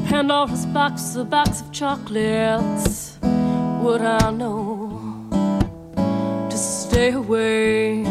Pandora's 0.07 0.65
box, 0.65 1.15
a 1.15 1.23
box 1.23 1.61
of 1.61 1.71
chocolates. 1.71 3.19
Would 3.21 4.01
I 4.01 4.31
know 4.31 5.27
to 6.49 6.57
stay 6.57 7.11
away? 7.11 8.03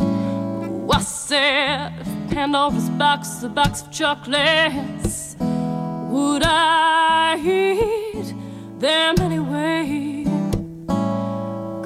Oh, 0.00 0.90
I 0.92 1.00
said, 1.00 1.92
if 2.00 2.30
Pandora's 2.34 2.90
box, 2.90 3.44
a 3.44 3.48
box 3.48 3.82
of 3.82 3.92
chocolates. 3.92 5.36
Would 5.38 6.42
I 6.42 7.36
them 8.78 9.16
anyway? 9.18 10.24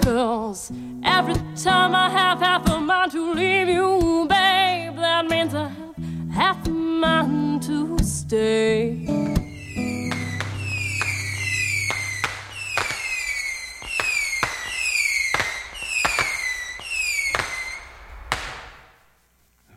Cause 0.03 0.71
every 1.03 1.35
time 1.57 1.95
I 1.95 2.11
have 2.11 2.41
half 2.41 2.69
a 2.69 2.81
mind 2.81 3.13
to 3.13 3.33
leave 3.33 3.69
you, 3.69 4.27
babe, 4.29 4.97
that 4.97 5.27
means 5.29 5.55
I 5.55 5.69
have 5.69 5.97
half 6.33 6.67
a 6.67 6.71
mind 6.71 7.63
to 7.65 7.99
stay. 8.03 9.12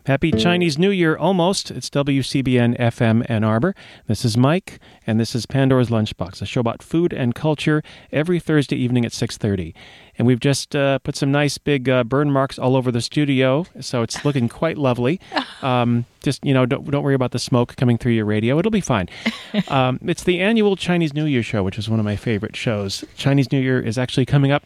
Happy 0.06 0.30
Chinese 0.30 0.78
New 0.78 0.90
Year 0.90 1.16
almost. 1.16 1.72
It's 1.72 1.90
WCBN 1.90 2.78
FM 2.78 3.28
Ann 3.28 3.42
Arbor. 3.42 3.74
This 4.06 4.24
is 4.24 4.36
Mike 4.36 4.78
and 5.04 5.18
this 5.18 5.34
is 5.34 5.46
Pandora's 5.46 5.90
Lunchbox, 5.90 6.40
a 6.40 6.46
show 6.46 6.60
about 6.60 6.80
food 6.80 7.12
and 7.12 7.34
culture 7.34 7.82
every 8.12 8.38
Thursday 8.38 8.76
evening 8.76 9.04
at 9.04 9.10
6:30. 9.10 9.74
And 10.18 10.26
we've 10.26 10.40
just 10.40 10.74
uh, 10.74 10.98
put 11.00 11.14
some 11.16 11.30
nice 11.30 11.58
big 11.58 11.88
uh, 11.88 12.04
burn 12.04 12.30
marks 12.30 12.58
all 12.58 12.74
over 12.76 12.90
the 12.90 13.00
studio, 13.00 13.66
so 13.80 14.02
it's 14.02 14.24
looking 14.24 14.48
quite 14.48 14.78
lovely. 14.78 15.20
Um, 15.62 16.04
just 16.22 16.44
you 16.44 16.52
know, 16.52 16.66
don't 16.66 16.88
don't 16.90 17.02
worry 17.02 17.14
about 17.14 17.30
the 17.30 17.38
smoke 17.38 17.76
coming 17.76 17.96
through 17.96 18.12
your 18.12 18.26
radio; 18.26 18.58
it'll 18.58 18.70
be 18.70 18.82
fine. 18.82 19.08
Um, 19.68 19.98
it's 20.02 20.24
the 20.24 20.40
annual 20.40 20.76
Chinese 20.76 21.14
New 21.14 21.24
Year 21.24 21.42
show, 21.42 21.62
which 21.62 21.78
is 21.78 21.88
one 21.88 21.98
of 21.98 22.04
my 22.04 22.14
favorite 22.14 22.54
shows. 22.54 23.04
Chinese 23.16 23.50
New 23.50 23.58
Year 23.58 23.80
is 23.80 23.96
actually 23.96 24.26
coming 24.26 24.52
up 24.52 24.64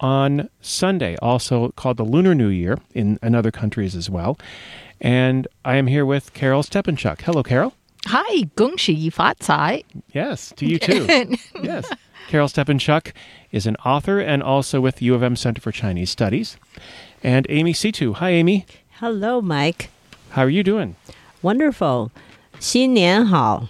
on 0.00 0.48
Sunday, 0.62 1.16
also 1.20 1.72
called 1.72 1.98
the 1.98 2.04
Lunar 2.04 2.34
New 2.34 2.48
Year 2.48 2.78
in, 2.94 3.18
in 3.22 3.34
other 3.34 3.50
countries 3.50 3.94
as 3.94 4.08
well. 4.08 4.38
And 5.00 5.46
I 5.64 5.76
am 5.76 5.86
here 5.86 6.06
with 6.06 6.32
Carol 6.32 6.62
Stepanchuk. 6.62 7.20
Hello, 7.20 7.42
Carol. 7.42 7.74
Hi, 8.06 8.44
Gongxi 8.56 9.10
Yifat 9.10 9.84
Yes, 10.12 10.52
to 10.56 10.66
you 10.66 10.78
too. 10.78 11.06
yes. 11.62 11.90
Carol 12.30 12.46
Stepanchuk 12.46 13.12
is 13.50 13.66
an 13.66 13.74
author 13.84 14.20
and 14.20 14.40
also 14.40 14.80
with 14.80 15.02
U 15.02 15.16
of 15.16 15.22
M 15.24 15.34
Center 15.34 15.60
for 15.60 15.72
Chinese 15.72 16.10
Studies. 16.10 16.56
And 17.24 17.44
Amy 17.48 17.72
Situ. 17.72 18.12
Hi, 18.12 18.30
Amy. 18.30 18.66
Hello, 19.00 19.42
Mike. 19.42 19.90
How 20.30 20.42
are 20.42 20.48
you 20.48 20.62
doing? 20.62 20.94
Wonderful. 21.42 22.12
Xin 22.60 22.90
Nian 22.90 23.26
Hao. 23.30 23.68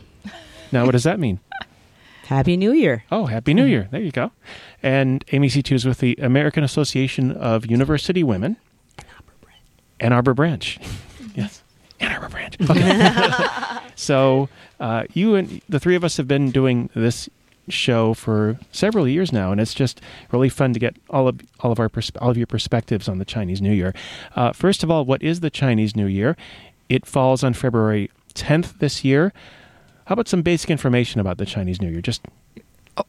Now, 0.73 0.85
what 0.85 0.91
does 0.91 1.05
that 1.05 1.19
mean? 1.19 1.41
Happy 2.27 2.59
New 2.59 2.73
Year. 2.73 3.03
Oh, 3.11 3.25
Happy 3.25 3.55
New 3.55 3.65
Year. 3.65 3.89
There 3.91 4.03
you 4.03 4.13
go. 4.13 4.31
And 4.83 5.25
Amy 5.33 5.49
Situ 5.49 5.75
is 5.75 5.87
with 5.87 6.01
the 6.01 6.15
American 6.21 6.63
Association 6.63 7.33
of 7.33 7.65
University 7.65 8.23
Women. 8.23 8.59
Ann 8.99 9.07
Arbor 9.17 9.33
Branch. 9.41 9.63
Ann 10.01 10.13
Arbor 10.13 10.35
Branch. 10.35 10.79
yes. 11.35 11.63
Ann 11.99 12.13
Arbor 12.13 12.29
Branch. 12.29 12.57
Okay. 12.69 13.79
so 13.95 14.51
uh, 14.81 15.05
you 15.15 15.35
and 15.35 15.63
the 15.67 15.81
three 15.81 15.95
of 15.95 16.05
us 16.05 16.19
have 16.19 16.29
been 16.29 16.51
doing 16.51 16.91
this 16.95 17.31
show 17.73 18.15
for 18.15 18.59
several 18.73 19.09
years 19.09 19.33
now, 19.33 19.53
and 19.53 19.61
it's 19.61 19.75
just 19.75 20.01
really 20.33 20.49
fun 20.49 20.73
to 20.73 20.79
get 20.79 20.97
all 21.09 21.29
of 21.29 21.41
all 21.61 21.73
of 21.73 21.81
our 21.81 21.89
pers- 21.89 22.13
all 22.21 22.31
of 22.31 22.37
your 22.37 22.47
perspectives 22.47 23.09
on 23.09 23.19
the 23.19 23.25
Chinese 23.25 23.61
New 23.61 23.73
Year. 23.73 23.95
Uh, 24.37 24.53
first 24.53 24.83
of 24.83 24.91
all, 24.91 25.05
what 25.05 25.23
is 25.23 25.41
the 25.41 25.51
Chinese 25.51 25.97
New 25.97 26.07
Year? 26.07 26.37
It 26.89 27.07
falls 27.07 27.45
on 27.45 27.55
February 27.55 28.11
10th 28.35 28.79
this 28.79 29.05
year. 29.05 29.33
How 30.07 30.15
about 30.15 30.29
some 30.29 30.43
basic 30.43 30.71
information 30.71 31.21
about 31.21 31.39
the 31.39 31.47
Chinese 31.47 31.81
New 31.81 31.89
Year? 31.89 32.01
Just 32.01 32.23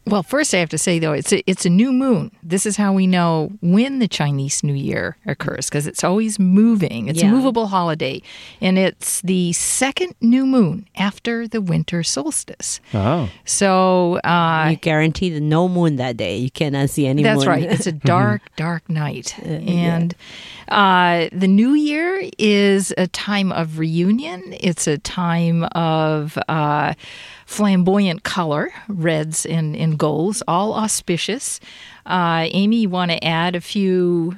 Well, 0.05 0.23
first 0.23 0.53
I 0.53 0.57
have 0.57 0.69
to 0.69 0.77
say 0.77 0.99
though, 0.99 1.13
it's 1.13 1.31
a, 1.31 1.43
it's 1.49 1.65
a 1.65 1.69
new 1.69 1.91
moon. 1.91 2.31
This 2.43 2.65
is 2.65 2.77
how 2.77 2.93
we 2.93 3.07
know 3.07 3.51
when 3.61 3.99
the 3.99 4.07
Chinese 4.07 4.63
New 4.63 4.73
Year 4.73 5.17
occurs 5.25 5.69
because 5.69 5.87
it's 5.87 6.03
always 6.03 6.39
moving. 6.39 7.07
It's 7.07 7.21
a 7.21 7.27
movable 7.27 7.67
holiday, 7.67 8.21
and 8.59 8.77
it's 8.77 9.21
the 9.21 9.53
second 9.53 10.15
new 10.21 10.45
moon 10.45 10.87
after 10.95 11.47
the 11.47 11.61
winter 11.61 12.03
solstice. 12.03 12.79
oh, 12.93 13.29
So 13.45 14.15
uh, 14.19 14.67
you 14.71 14.77
guaranteed 14.77 15.41
no 15.41 15.67
moon 15.67 15.95
that 15.97 16.17
day. 16.17 16.37
You 16.37 16.51
cannot 16.51 16.89
see 16.89 17.07
any 17.07 17.23
That's 17.23 17.39
moon. 17.39 17.47
right. 17.47 17.63
It's 17.71 17.87
a 17.87 17.91
dark, 18.11 18.41
dark 18.55 18.89
night. 18.89 19.37
And 19.39 20.13
uh, 20.67 21.29
the 21.31 21.47
new 21.47 21.73
year 21.73 22.29
is 22.37 22.93
a 22.97 23.07
time 23.07 23.51
of 23.51 23.77
reunion. 23.79 24.55
It's 24.59 24.87
a 24.87 24.97
time 24.97 25.63
of 25.73 26.37
uh, 26.47 26.93
flamboyant 27.51 28.23
color, 28.23 28.71
reds 28.87 29.45
and, 29.45 29.75
and 29.75 29.99
golds, 29.99 30.41
all 30.47 30.73
auspicious. 30.73 31.59
Uh, 32.05 32.47
Amy, 32.51 32.77
you 32.77 32.89
want 32.89 33.11
to 33.11 33.21
add 33.23 33.55
a 33.57 33.61
few 33.61 34.33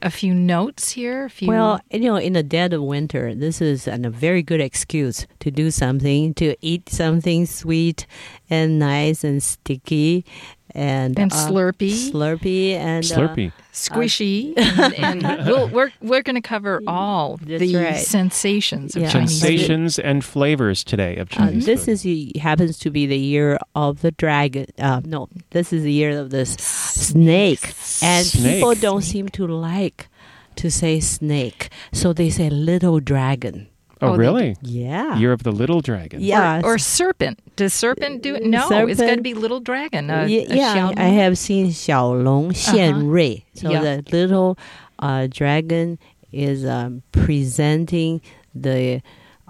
a 0.00 0.10
few 0.10 0.32
notes 0.32 0.92
here? 0.92 1.28
Few 1.28 1.48
well, 1.48 1.80
you 1.90 2.00
know, 2.00 2.16
in 2.16 2.34
the 2.34 2.44
dead 2.44 2.72
of 2.72 2.80
winter, 2.80 3.34
this 3.34 3.60
is 3.60 3.88
an, 3.88 4.04
a 4.04 4.10
very 4.10 4.40
good 4.40 4.60
excuse 4.60 5.26
to 5.40 5.50
do 5.50 5.72
something, 5.72 6.32
to 6.34 6.54
eat 6.60 6.88
something 6.88 7.44
sweet 7.44 8.06
and 8.48 8.78
nice 8.78 9.24
and 9.24 9.42
sticky 9.42 10.24
and 10.74 11.18
And 11.18 11.32
uh, 11.32 11.36
slurpy. 11.36 11.92
slurpy 12.10 12.72
and 12.72 13.04
uh, 13.04 13.08
Slurpee. 13.08 13.52
squishy, 13.72 14.54
and, 14.98 15.24
and 15.24 15.46
we'll, 15.46 15.68
we're 15.68 15.92
we're 16.00 16.22
going 16.22 16.34
to 16.34 16.40
cover 16.48 16.80
all 16.86 17.36
the 17.38 17.76
right. 17.76 17.96
sensations 17.96 18.96
of 18.96 19.02
Yeah. 19.02 19.10
Chinese 19.10 19.40
food. 19.40 19.48
Sensations 19.58 19.98
and 19.98 20.24
flavors 20.24 20.82
today 20.84 21.16
of 21.16 21.28
Uh, 21.32 21.36
Chinese 21.36 21.66
this 21.66 21.84
food. 21.86 22.00
is 22.06 22.40
happens 22.42 22.78
to 22.78 22.90
be 22.90 23.06
the 23.06 23.18
year 23.18 23.58
of 23.74 24.00
the 24.02 24.10
dragon. 24.12 24.66
Uh, 24.78 25.00
no, 25.04 25.28
this 25.50 25.72
is 25.72 25.82
the 25.84 25.92
year 25.92 26.18
of 26.18 26.30
the 26.30 26.40
s- 26.40 26.56
snake, 26.60 27.72
and 28.02 28.26
Snake. 28.26 28.56
people 28.56 28.74
don't 28.74 29.02
seem 29.02 29.28
to 29.30 29.46
like 29.46 30.08
to 30.56 30.70
say 30.70 31.00
snake, 31.00 31.68
so 31.92 32.12
they 32.12 32.30
say 32.30 32.48
little 32.50 33.00
dragon. 33.00 33.66
Oh, 34.04 34.12
oh 34.12 34.16
really? 34.16 34.56
Yeah. 34.62 35.16
Year 35.16 35.32
of 35.32 35.42
the 35.42 35.52
Little 35.52 35.80
Dragon. 35.80 36.20
Yeah. 36.20 36.60
Or, 36.62 36.74
or 36.74 36.78
Serpent. 36.78 37.40
Does 37.56 37.72
Serpent 37.72 38.22
do 38.22 38.34
it? 38.34 38.44
No, 38.44 38.68
serpent. 38.68 38.90
it's 38.90 39.00
going 39.00 39.16
to 39.16 39.22
be 39.22 39.34
Little 39.34 39.60
Dragon. 39.60 40.10
A, 40.10 40.26
yeah, 40.26 40.44
a 40.48 40.56
yeah 40.56 40.92
I 40.96 41.08
have 41.08 41.38
seen 41.38 41.68
Xiaolong 41.68 42.52
Xianrui. 42.52 43.38
Uh-huh. 43.38 43.60
So 43.60 43.70
yeah. 43.70 43.80
the 43.80 44.04
little 44.10 44.58
uh, 44.98 45.28
dragon 45.30 45.98
is 46.32 46.64
um, 46.66 47.02
presenting 47.12 48.20
the 48.54 49.00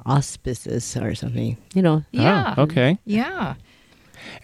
auspices 0.07 0.97
or 0.97 1.15
something, 1.15 1.57
you 1.75 1.83
know. 1.83 2.05
Yeah. 2.13 2.55
Oh, 2.57 2.63
okay. 2.63 2.99
Yeah. 3.05 3.55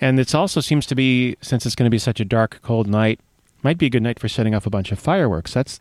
And 0.01 0.19
it 0.19 0.35
also 0.35 0.61
seems 0.61 0.87
to 0.87 0.95
be, 0.95 1.37
since 1.41 1.67
it's 1.67 1.75
going 1.75 1.87
to 1.87 1.91
be 1.91 1.99
such 1.99 2.21
a 2.21 2.25
dark, 2.25 2.61
cold 2.63 2.87
night, 2.87 3.21
might 3.63 3.79
be 3.79 3.87
a 3.87 3.91
good 3.91 4.03
night 4.03 4.19
for 4.19 4.29
setting 4.29 4.55
off 4.55 4.67
a 4.67 4.71
bunch 4.71 4.93
of 4.93 4.99
fireworks. 4.99 5.53
That's 5.53 5.79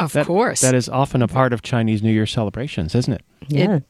of 0.00 0.12
that, 0.12 0.26
course. 0.26 0.60
That 0.60 0.74
is 0.74 0.88
often 0.88 1.22
a 1.22 1.28
part 1.28 1.52
of 1.52 1.62
Chinese 1.62 2.02
New 2.02 2.10
Year 2.10 2.26
celebrations, 2.26 2.94
isn't 2.94 3.12
it? 3.12 3.22
Yeah. 3.48 3.80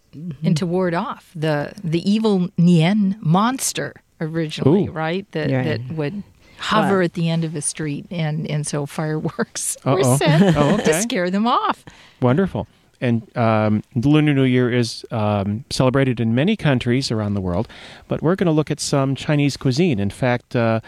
and 0.44 0.56
to 0.56 0.66
ward 0.66 0.94
off 0.94 1.30
the 1.34 1.72
the 1.82 2.08
evil 2.10 2.48
Nian 2.58 3.20
monster 3.22 3.94
originally, 4.20 4.86
Ooh. 4.88 4.92
right? 4.92 5.26
That 5.32 5.50
Right. 5.50 5.64
that 5.88 5.94
would 5.96 6.22
hover 6.58 7.02
at 7.02 7.14
the 7.14 7.28
end 7.28 7.44
of 7.44 7.54
a 7.56 7.60
street, 7.60 8.06
and 8.10 8.48
and 8.50 8.66
so 8.66 8.86
fireworks 8.86 9.76
Uh-oh. 9.84 9.94
were 9.96 10.16
set 10.16 10.56
Oh, 10.56 10.76
to 10.84 11.00
scare 11.02 11.30
them 11.30 11.46
off. 11.46 11.84
Wonderful. 12.20 12.66
And 13.00 13.36
um, 13.36 13.82
the 13.96 14.08
Lunar 14.08 14.32
New 14.32 14.44
Year 14.44 14.72
is 14.72 15.04
um, 15.10 15.64
celebrated 15.70 16.20
in 16.20 16.36
many 16.36 16.54
countries 16.56 17.10
around 17.10 17.34
the 17.34 17.40
world, 17.40 17.66
but 18.06 18.22
we're 18.22 18.36
going 18.36 18.46
to 18.46 18.52
look 18.52 18.70
at 18.70 18.78
some 18.78 19.16
Chinese 19.16 19.56
cuisine. 19.56 19.98
In 19.98 20.10
fact, 20.10 20.54
uh, 20.54 20.78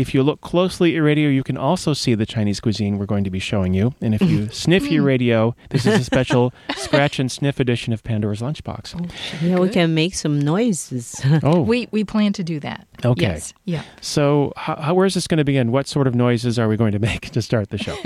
if 0.00 0.14
you 0.14 0.22
look 0.22 0.40
closely 0.40 0.90
at 0.90 0.94
your 0.94 1.04
radio, 1.04 1.28
you 1.28 1.42
can 1.42 1.56
also 1.56 1.92
see 1.92 2.14
the 2.14 2.26
Chinese 2.26 2.60
cuisine 2.60 2.98
we're 2.98 3.06
going 3.06 3.24
to 3.24 3.30
be 3.30 3.38
showing 3.38 3.74
you. 3.74 3.94
And 4.00 4.14
if 4.14 4.22
you 4.22 4.48
sniff 4.52 4.90
your 4.90 5.02
radio, 5.02 5.54
this 5.70 5.86
is 5.86 6.00
a 6.00 6.04
special 6.04 6.52
scratch 6.76 7.18
and 7.18 7.30
sniff 7.30 7.60
edition 7.60 7.92
of 7.92 8.02
Pandora's 8.02 8.40
Lunchbox. 8.40 9.10
Yeah, 9.42 9.58
we 9.58 9.68
can 9.68 9.94
make 9.94 10.14
some 10.14 10.38
noises. 10.40 11.20
Oh, 11.42 11.60
We 11.62 11.88
we 11.90 12.04
plan 12.04 12.32
to 12.34 12.44
do 12.44 12.60
that. 12.60 12.86
Okay. 13.04 13.22
Yes. 13.22 13.54
Yeah. 13.64 13.82
so 14.00 14.52
how, 14.56 14.76
how, 14.76 14.94
where's 14.94 15.14
this 15.14 15.26
going 15.26 15.38
to 15.38 15.44
begin? 15.44 15.72
What 15.72 15.86
sort 15.86 16.06
of 16.06 16.14
noises 16.14 16.58
are 16.58 16.68
we 16.68 16.76
going 16.76 16.92
to 16.92 16.98
make 16.98 17.30
to 17.30 17.40
start 17.42 17.70
the 17.70 17.78
show? 17.78 17.96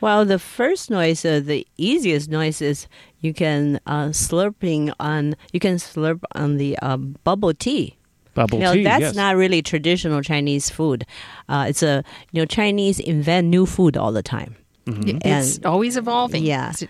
Well, 0.00 0.24
the 0.24 0.38
first 0.38 0.90
noise, 0.90 1.24
uh, 1.26 1.40
the 1.44 1.66
easiest 1.76 2.30
noise 2.30 2.62
is 2.62 2.88
you 3.20 3.34
can 3.34 3.80
uh, 3.86 4.08
slurping 4.08 4.92
on. 4.98 5.36
You 5.52 5.60
can 5.60 5.76
slurp 5.76 6.22
on 6.34 6.56
the 6.56 6.78
uh, 6.80 6.96
bubble 6.96 7.52
tea. 7.52 7.96
Bubble 8.34 8.58
you 8.58 8.64
know, 8.64 8.74
tea. 8.74 8.84
that's 8.84 9.00
yes. 9.00 9.14
not 9.14 9.36
really 9.36 9.62
traditional 9.62 10.22
Chinese 10.22 10.70
food. 10.70 11.04
Uh, 11.48 11.66
it's 11.68 11.82
a 11.82 12.04
you 12.32 12.40
know 12.40 12.46
Chinese 12.46 12.98
invent 13.00 13.48
new 13.48 13.66
food 13.66 13.96
all 13.96 14.12
the 14.12 14.22
time. 14.22 14.54
Mm-hmm. 14.86 15.18
It's 15.24 15.60
always 15.64 15.96
evolving. 15.96 16.44
Yeah. 16.44 16.70
It's- 16.70 16.88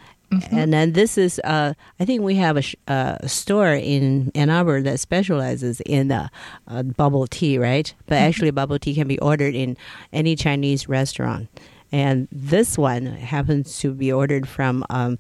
And 0.53 0.73
then 0.73 0.93
this 0.93 1.19
is, 1.19 1.41
uh, 1.43 1.75
I 1.99 2.05
think 2.05 2.23
we 2.23 2.37
have 2.37 2.57
a, 2.57 2.63
sh- 2.63 2.77
uh, 2.87 3.19
store 3.27 3.73
in 3.75 4.31
Ann 4.37 4.49
Arbor 4.49 4.81
that 4.81 5.01
specializes 5.01 5.81
in 5.81 6.13
uh, 6.13 6.29
uh, 6.69 6.85
bubble 6.85 7.27
tea, 7.27 7.59
right? 7.59 7.93
But 8.07 8.19
actually, 8.19 8.53
bubble 8.53 8.79
tea 8.79 8.95
can 8.95 9.09
be 9.09 9.19
ordered 9.19 9.57
in 9.57 9.77
any 10.13 10.37
Chinese 10.37 10.89
restaurant. 10.89 11.49
And 11.91 12.29
this 12.31 12.79
one 12.79 13.07
happens 13.07 13.81
to 13.81 13.91
be 13.93 14.13
ordered 14.13 14.47
from 14.47 14.85
um, 14.89 15.19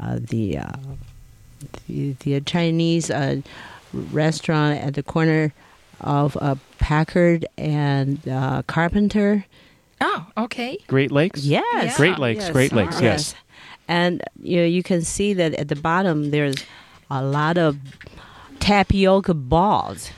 uh, 0.00 0.18
the, 0.20 0.58
uh, 0.58 0.72
the 1.86 2.14
the 2.24 2.40
Chinese 2.40 3.10
uh, 3.12 3.40
restaurant 3.92 4.80
at 4.82 4.94
the 4.94 5.02
corner 5.02 5.52
of 6.00 6.36
uh, 6.40 6.54
Packard 6.78 7.46
and 7.56 8.26
uh, 8.28 8.62
Carpenter. 8.66 9.44
Oh, 10.00 10.26
okay. 10.36 10.78
Great 10.86 11.10
Lakes? 11.10 11.44
Yes. 11.44 11.96
Great 11.96 12.18
Lakes, 12.18 12.44
Yes. 12.44 12.52
Great 12.52 12.72
Lakes, 12.72 13.00
yes. 13.00 13.34
And 13.88 14.22
you 14.40 14.58
know, 14.58 14.64
you 14.66 14.82
can 14.82 15.02
see 15.02 15.32
that 15.34 15.54
at 15.54 15.68
the 15.68 15.76
bottom 15.76 16.30
there's 16.30 16.56
a 17.10 17.22
lot 17.22 17.58
of 17.58 17.78
tapioca 18.60 19.34
balls. 19.34 20.10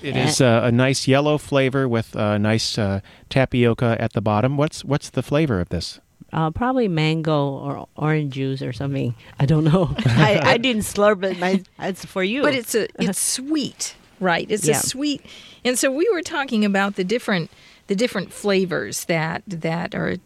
It 0.00 0.16
is 0.16 0.40
uh, 0.40 0.60
a 0.62 0.70
nice 0.70 1.08
yellow 1.08 1.38
flavor 1.38 1.88
with 1.88 2.14
a 2.14 2.38
nice 2.38 2.78
uh, 2.78 3.00
tapioca 3.28 3.96
at 3.98 4.12
the 4.12 4.20
bottom. 4.20 4.56
What's 4.56 4.84
what's 4.84 5.10
the 5.10 5.24
flavor 5.24 5.60
of 5.60 5.70
this? 5.70 5.98
Uh, 6.32 6.50
probably 6.50 6.88
mango 6.88 7.48
or 7.48 7.88
orange 7.96 8.34
juice 8.34 8.60
or 8.60 8.72
something. 8.72 9.14
I 9.40 9.46
don't 9.46 9.64
know. 9.64 9.94
I, 10.06 10.40
I 10.44 10.58
didn't 10.58 10.82
slurp 10.82 11.24
it. 11.24 11.38
My, 11.38 11.62
it's 11.78 12.04
for 12.04 12.22
you. 12.22 12.42
But 12.42 12.54
it's 12.54 12.74
a 12.74 12.86
it's 13.02 13.18
sweet, 13.20 13.94
right? 14.20 14.46
It's 14.50 14.66
Yeah. 14.66 14.76
a 14.78 14.80
sweet. 14.82 15.24
And 15.64 15.78
so 15.78 15.90
we 15.90 16.08
were 16.12 16.22
talking 16.22 16.64
about 16.64 16.96
the 16.96 17.04
different 17.04 17.50
the 17.86 17.94
different 17.96 18.30
flavors 18.32 19.04
that 19.06 19.42
that 19.46 19.94
are 19.94 20.16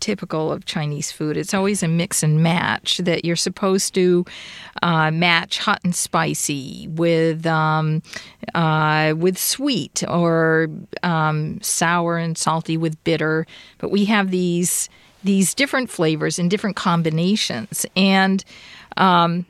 typical 0.00 0.50
of 0.52 0.64
Chinese 0.64 1.10
food. 1.12 1.36
It's 1.36 1.52
always 1.52 1.82
a 1.82 1.88
mix 1.88 2.22
and 2.22 2.42
match 2.42 2.98
that 2.98 3.24
you're 3.24 3.36
supposed 3.36 3.94
to 3.94 4.24
uh, 4.82 5.10
match 5.10 5.58
hot 5.58 5.80
and 5.84 5.94
spicy 5.94 6.88
with 6.88 7.44
um, 7.46 8.02
uh, 8.54 9.12
with 9.18 9.36
sweet 9.36 10.02
or 10.08 10.68
um, 11.02 11.60
sour 11.60 12.16
and 12.16 12.38
salty 12.38 12.76
with 12.78 13.02
bitter. 13.04 13.46
But 13.78 13.90
we 13.90 14.04
have 14.06 14.30
these 14.30 14.88
these 15.24 15.54
different 15.54 15.90
flavors 15.90 16.38
in 16.38 16.48
different 16.48 16.76
combinations 16.76 17.86
and. 17.96 18.44
Um, 18.96 19.46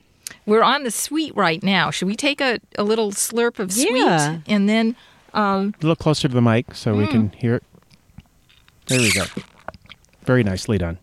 we're 0.46 0.62
on 0.62 0.82
the 0.82 0.90
sweet 0.90 1.34
right 1.36 1.62
now. 1.62 1.90
Should 1.90 2.08
we 2.08 2.16
take 2.16 2.40
a, 2.40 2.58
a 2.76 2.82
little 2.82 3.12
slurp 3.12 3.58
of 3.60 3.70
sweet 3.72 3.94
Yeah. 3.94 4.38
and 4.48 4.68
then 4.68 4.96
um, 5.34 5.72
A 5.78 5.82
little 5.82 5.94
closer 5.96 6.26
to 6.26 6.34
the 6.34 6.40
mic 6.42 6.74
so 6.74 6.94
we 6.94 7.06
can 7.06 7.30
hear 7.30 7.56
it. 7.56 7.64
There 8.86 8.98
we 8.98 9.12
go. 9.12 9.24
Very 10.24 10.42
nicely 10.42 10.78
done. 10.78 10.98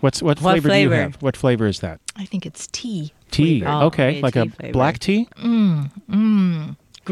What's 0.00 0.22
what, 0.22 0.40
What 0.40 0.52
flavor, 0.62 0.68
do 0.70 0.76
you 0.76 0.90
have? 0.90 1.16
What 1.22 1.36
flavor 1.36 1.66
is 1.66 1.80
that? 1.80 2.00
I 2.16 2.24
think 2.24 2.46
it's 2.46 2.66
tea, 2.72 3.12
Tea. 3.30 3.62
Oh, 3.64 3.86
okay, 3.86 4.18
okay, 4.18 4.22
like 4.22 4.34
tea 4.34 4.40
a 4.40 4.46
flavor. 4.46 4.72
black 4.72 4.98
tea. 4.98 5.28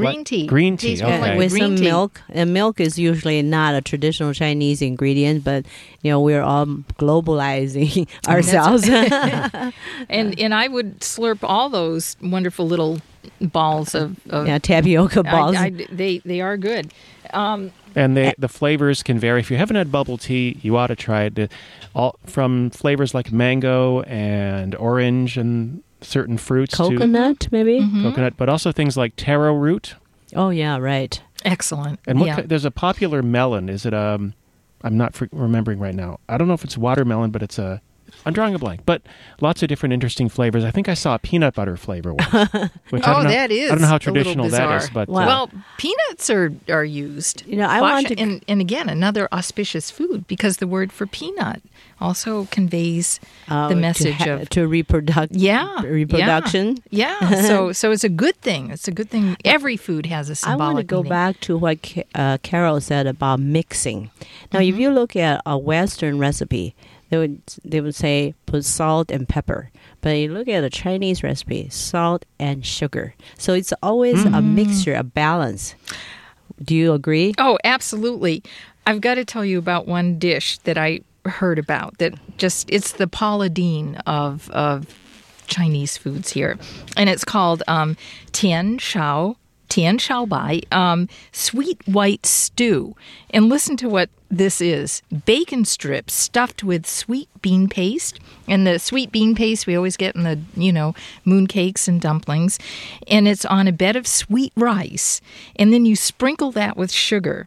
Green 0.00 0.24
tea, 0.24 0.46
green 0.46 0.76
tea, 0.76 0.88
Tastes 0.96 1.02
okay. 1.04 1.20
like 1.20 1.38
with 1.38 1.50
green 1.50 1.62
some 1.62 1.76
tea. 1.76 1.84
milk. 1.84 2.20
And 2.30 2.52
milk 2.52 2.80
is 2.80 2.98
usually 2.98 3.42
not 3.42 3.74
a 3.74 3.80
traditional 3.80 4.32
Chinese 4.32 4.80
ingredient, 4.82 5.44
but 5.44 5.66
you 6.02 6.10
know 6.10 6.20
we're 6.20 6.42
all 6.42 6.66
globalizing 6.98 8.08
ourselves. 8.28 8.88
and 10.08 10.38
and 10.38 10.54
I 10.54 10.68
would 10.68 11.00
slurp 11.00 11.38
all 11.42 11.68
those 11.68 12.16
wonderful 12.22 12.66
little 12.66 13.00
balls 13.40 13.94
of, 13.94 14.16
of 14.30 14.46
yeah, 14.46 14.58
tapioca 14.58 15.22
balls. 15.22 15.56
I- 15.56 15.70
they 15.90 16.18
they 16.24 16.40
are 16.40 16.56
good. 16.56 16.92
Um, 17.34 17.72
And 17.94 18.16
they, 18.16 18.32
the 18.38 18.48
flavors 18.48 19.02
can 19.02 19.18
vary. 19.18 19.40
If 19.40 19.50
you 19.50 19.56
haven't 19.58 19.76
had 19.76 19.90
bubble 19.92 20.16
tea, 20.18 20.58
you 20.62 20.76
ought 20.78 20.86
to 20.86 20.96
try 20.96 21.24
it. 21.24 21.38
It- 21.38 21.52
All 21.94 22.16
from 22.26 22.70
flavors 22.70 23.12
like 23.14 23.32
mango 23.32 24.02
and 24.02 24.74
orange 24.76 25.36
and 25.36 25.82
certain 26.00 26.38
fruits 26.38 26.74
Coconut, 26.76 27.48
maybe. 27.50 27.80
to 27.80 28.02
coconut, 28.02 28.34
but 28.36 28.48
also 28.48 28.72
things 28.72 28.96
like 28.96 29.14
taro 29.16 29.54
root. 29.54 29.94
Oh 30.36 30.50
yeah, 30.50 30.76
right. 30.78 31.20
excellent. 31.44 32.00
And 32.06 32.20
what 32.20 32.26
yeah. 32.26 32.36
ki- 32.36 32.42
there's 32.46 32.64
a 32.64 32.70
popular 32.70 33.22
melon. 33.22 33.68
Is 33.68 33.84
it 33.86 33.94
um? 33.94 34.34
I'm 34.82 34.96
not 34.96 35.14
fr- 35.14 35.24
remembering 35.32 35.78
right 35.80 35.94
now. 35.94 36.20
I 36.28 36.38
don't 36.38 36.46
know 36.46 36.54
if 36.54 36.62
it's 36.64 36.78
watermelon, 36.78 37.30
but 37.30 37.42
it's 37.42 37.58
a. 37.58 37.80
I'm 38.24 38.32
drawing 38.32 38.54
a 38.54 38.58
blank, 38.58 38.80
but 38.86 39.02
lots 39.40 39.62
of 39.62 39.68
different 39.68 39.92
interesting 39.92 40.28
flavors. 40.28 40.64
I 40.64 40.70
think 40.70 40.88
I 40.88 40.94
saw 40.94 41.14
a 41.14 41.18
peanut 41.18 41.54
butter 41.54 41.76
flavor 41.76 42.14
once. 42.14 42.30
Which 42.90 43.02
I 43.04 43.10
Oh, 43.10 43.14
don't 43.16 43.24
know, 43.24 43.30
that 43.30 43.50
is 43.50 43.70
I 43.70 43.74
don't 43.74 43.82
know 43.82 43.86
how 43.88 43.98
traditional 43.98 44.48
that 44.48 44.82
is, 44.82 44.90
but 44.90 45.08
Wow. 45.08 45.22
uh, 45.22 45.26
Well, 45.26 45.50
peanuts 45.76 46.30
are 46.30 46.52
are 46.68 46.84
used. 46.84 47.44
You 47.46 47.56
know, 47.56 47.66
I 47.68 47.80
Watch- 47.80 47.92
want 47.92 48.08
to- 48.08 48.18
and, 48.18 48.44
and 48.48 48.60
again 48.60 48.88
another 48.88 49.28
auspicious 49.32 49.90
food 49.90 50.26
because 50.26 50.56
the 50.56 50.66
word 50.66 50.90
for 50.92 51.06
peanut 51.06 51.62
also 52.00 52.46
conveys 52.50 53.20
Uh, 53.48 53.68
the 53.68 53.74
to 53.74 53.80
message 53.80 54.14
ha- 54.14 54.30
of 54.42 54.48
to 54.50 54.68
reproduct. 54.68 55.28
yeah 55.32 55.82
reproduction. 55.82 56.78
Yeah, 56.90 57.16
yeah. 57.20 57.42
so 57.48 57.72
so 57.72 57.90
it's 57.92 58.04
a 58.04 58.08
good 58.08 58.36
thing. 58.40 58.70
It's 58.70 58.88
a 58.88 58.92
good 58.92 59.10
thing. 59.10 59.36
Every 59.44 59.76
food 59.76 60.06
has 60.06 60.30
a 60.30 60.34
symbolic. 60.34 60.60
I 60.60 60.64
want 60.66 60.78
to 60.78 60.84
go 60.84 60.96
meaning. 61.02 61.10
back 61.10 61.40
to 61.40 61.56
what 61.58 61.78
uh, 62.14 62.38
Carol 62.42 62.80
said 62.80 63.06
about 63.06 63.40
mixing. 63.40 64.10
Now, 64.52 64.60
if 64.60 64.76
you 64.76 64.90
look 64.90 65.16
at 65.16 65.40
a 65.46 65.56
Western 65.58 66.18
recipe, 66.18 66.74
they 67.10 67.18
would 67.18 67.40
they 67.64 67.80
would 67.80 67.94
say 67.94 68.34
put 68.46 68.64
salt 68.64 69.10
and 69.10 69.28
pepper. 69.28 69.70
But 70.00 70.10
you 70.10 70.32
look 70.32 70.46
at 70.46 70.62
a 70.62 70.70
Chinese 70.70 71.22
recipe, 71.24 71.68
salt 71.70 72.24
and 72.38 72.64
sugar. 72.64 73.14
So 73.36 73.52
it's 73.54 73.72
always 73.82 74.24
a 74.24 74.40
mixture, 74.40 74.94
a 74.94 75.02
balance. 75.02 75.74
Do 76.62 76.74
you 76.74 76.92
agree? 76.92 77.34
Oh, 77.38 77.58
absolutely. 77.64 78.42
I've 78.86 79.00
got 79.00 79.14
to 79.16 79.24
tell 79.24 79.44
you 79.44 79.58
about 79.58 79.86
one 79.88 80.18
dish 80.18 80.58
that 80.58 80.78
I 80.78 81.00
heard 81.24 81.58
about 81.58 81.98
that 81.98 82.14
just 82.38 82.68
it's 82.70 82.92
the 82.92 83.06
Paula 83.06 83.48
Deen 83.48 83.96
of 84.06 84.50
of 84.50 84.86
Chinese 85.46 85.96
foods 85.96 86.30
here, 86.30 86.58
and 86.96 87.08
it's 87.08 87.24
called 87.24 87.62
um, 87.68 87.96
Tian 88.32 88.78
Shao. 88.78 89.36
Tian 89.68 89.98
Shao 89.98 90.24
Bai, 90.24 90.62
um, 90.72 91.08
sweet 91.30 91.86
white 91.86 92.24
stew. 92.24 92.96
And 93.30 93.50
listen 93.50 93.76
to 93.76 93.88
what 93.88 94.08
this 94.30 94.60
is 94.62 95.02
bacon 95.26 95.64
strips 95.66 96.14
stuffed 96.14 96.64
with 96.64 96.86
sweet 96.86 97.28
bean 97.42 97.68
paste. 97.68 98.18
And 98.46 98.66
the 98.66 98.78
sweet 98.78 99.12
bean 99.12 99.34
paste 99.34 99.66
we 99.66 99.76
always 99.76 99.96
get 99.96 100.16
in 100.16 100.22
the, 100.22 100.40
you 100.56 100.72
know, 100.72 100.94
moon 101.24 101.46
cakes 101.46 101.86
and 101.86 102.00
dumplings. 102.00 102.58
And 103.08 103.28
it's 103.28 103.44
on 103.44 103.68
a 103.68 103.72
bed 103.72 103.94
of 103.94 104.06
sweet 104.06 104.52
rice. 104.56 105.20
And 105.56 105.72
then 105.72 105.84
you 105.84 105.96
sprinkle 105.96 106.50
that 106.52 106.76
with 106.76 106.90
sugar. 106.90 107.46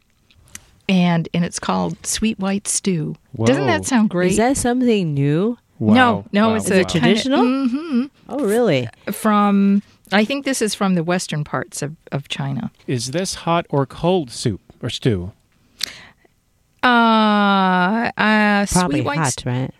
And, 0.92 1.30
and 1.34 1.46
it's 1.46 1.58
called 1.60 2.06
sweet 2.06 2.38
white 2.38 2.68
stew. 2.68 3.16
Doesn't 3.46 3.66
that 3.68 3.86
sound 3.86 4.10
great? 4.10 4.32
Is 4.32 4.38
that 4.38 4.58
something 4.58 5.14
new? 5.14 5.58
wow. 5.80 5.94
No, 5.94 6.26
no, 6.34 6.50
Wow. 6.50 6.56
it's 6.56 6.66
Is 6.66 6.72
a 6.72 6.80
it 6.82 6.90
traditional? 6.90 7.44
mm-hmm. 7.44 8.06
Oh, 8.28 8.40
really? 8.44 8.90
from. 9.12 9.82
I 10.12 10.26
think 10.26 10.44
this 10.44 10.62
is 10.62 10.76
from 10.76 10.96
the 10.96 11.04
western 11.04 11.46
parts 11.46 11.82
of, 11.82 11.96
of 12.12 12.28
China. 12.28 12.72
Is 12.88 13.12
this 13.12 13.36
hot 13.36 13.66
or 13.70 13.86
cold 13.86 14.30
soup 14.32 14.60
or 14.82 14.90
stew? 14.90 15.32
Uh, 16.84 18.12
uh 18.18 18.66
Probably 18.66 18.98
sweet 19.00 19.06
white 19.06 19.18
hot, 19.20 19.44
right? 19.46 19.72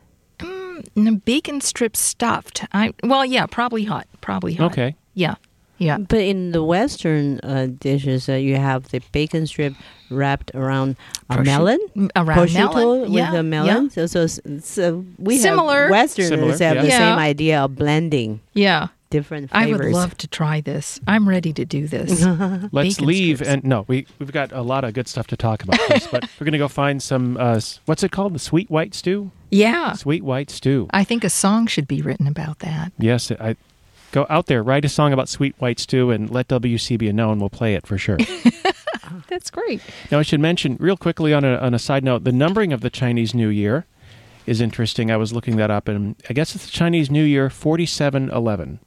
n- 0.96 1.22
bacon 1.26 1.60
strips 1.60 2.00
stuffed. 2.00 2.64
I 2.74 2.94
well, 3.04 3.26
yeah, 3.26 3.46
probably 3.48 3.84
hot, 3.84 4.08
probably 4.22 4.54
hot. 4.54 4.72
Okay. 4.72 4.96
Yeah, 5.14 5.36
yeah. 5.82 5.98
But 5.98 6.20
in 6.22 6.52
the 6.52 6.64
Western 6.64 7.40
uh, 7.44 7.68
dishes, 7.80 8.30
uh, 8.30 8.34
you 8.34 8.56
have 8.56 8.90
the 8.92 9.02
bacon 9.12 9.48
strip 9.48 9.74
wrapped 10.10 10.52
around 10.54 10.96
a 11.30 11.36
Prosciutto- 11.38 11.46
melon. 11.46 11.80
around 12.16 12.38
prosciutto 12.38 12.76
melon, 12.76 13.02
with 13.02 13.12
yeah, 13.14 13.34
a 13.36 13.44
melon. 13.44 13.90
So, 13.90 14.06
so, 14.06 14.28
so 14.60 15.06
we 15.18 15.38
Similar. 15.38 15.84
have 15.84 15.92
Westerners 15.92 16.30
Similar, 16.30 16.52
have 16.52 16.60
yeah. 16.76 16.82
the 16.82 16.88
Yeah. 16.88 16.98
same 17.00 17.20
idea 17.20 17.62
of 17.64 17.76
blending 17.76 18.42
Yeah, 18.54 18.88
different 19.10 19.52
flavors. 19.52 19.80
I 19.82 19.84
would 19.86 19.94
love 19.94 20.18
to 20.18 20.28
try 20.28 20.60
this. 20.62 21.00
I'm 21.08 21.28
ready 21.30 21.54
to 21.54 21.64
do 21.66 21.88
this. 21.88 22.24
Let's 22.72 22.96
Bacon 22.96 23.06
leave 23.08 23.38
strips. 23.38 23.50
and 23.52 23.64
no, 23.64 23.86
we 23.88 24.06
we've 24.20 24.32
got 24.34 24.52
a 24.52 24.62
lot 24.62 24.84
of 24.84 24.94
good 24.94 25.08
stuff 25.08 25.28
to 25.28 25.38
talk 25.38 25.64
about, 25.64 25.80
Chris, 25.88 26.08
but 26.12 26.28
we're 26.40 26.46
gonna 26.46 26.58
go 26.58 26.68
find 26.68 27.02
some. 27.02 27.38
Uh, 27.38 27.60
what's 27.86 28.04
it 28.04 28.12
called? 28.12 28.34
The 28.36 28.40
sweet 28.40 28.70
white 28.70 28.94
stew. 28.94 29.32
yeah, 29.50 29.94
Sweet 29.94 30.24
white 30.24 30.50
stew. 30.50 30.88
I 30.92 31.04
think 31.06 31.24
a 31.24 31.30
song 31.30 31.68
should 31.68 31.88
be 31.88 32.02
written 32.02 32.28
about 32.28 32.60
that. 32.60 32.92
Yes, 33.00 33.32
I 33.32 33.56
go 34.12 34.26
out 34.30 34.46
there, 34.48 34.62
write 34.64 34.86
a 34.86 34.90
song 34.90 35.14
about 35.14 35.30
sweet 35.30 35.56
white 35.60 35.80
stew, 35.80 36.12
and 36.12 36.30
let 36.30 36.48
WCB 36.48 37.14
know, 37.14 37.32
and 37.32 37.40
we'll 37.42 37.50
play 37.50 37.76
it 37.76 37.86
for 37.88 37.98
sure. 37.98 38.18
That's 39.28 39.50
great. 39.50 39.82
now, 40.12 40.20
I 40.20 40.22
should 40.24 40.40
mention 40.40 40.78
real 40.80 40.98
quickly 40.98 41.34
on 41.34 41.44
a 41.44 41.56
on 41.58 41.74
a 41.74 41.80
side 41.80 42.04
note, 42.04 42.24
the 42.24 42.32
numbering 42.32 42.72
of 42.74 42.82
the 42.82 42.90
Chinese 42.90 43.34
New 43.34 43.50
Year 43.50 43.86
is 44.46 44.62
interesting. 44.62 45.12
I 45.12 45.18
was 45.18 45.32
looking 45.34 45.56
that 45.58 45.72
up, 45.72 45.88
and 45.88 46.16
I 46.30 46.34
guess 46.34 46.56
it's 46.56 46.66
the 46.66 46.72
Chinese 46.72 47.10
New 47.12 47.24
Year 47.24 47.50
forty-seven 47.50 48.30
eleven. 48.32 48.80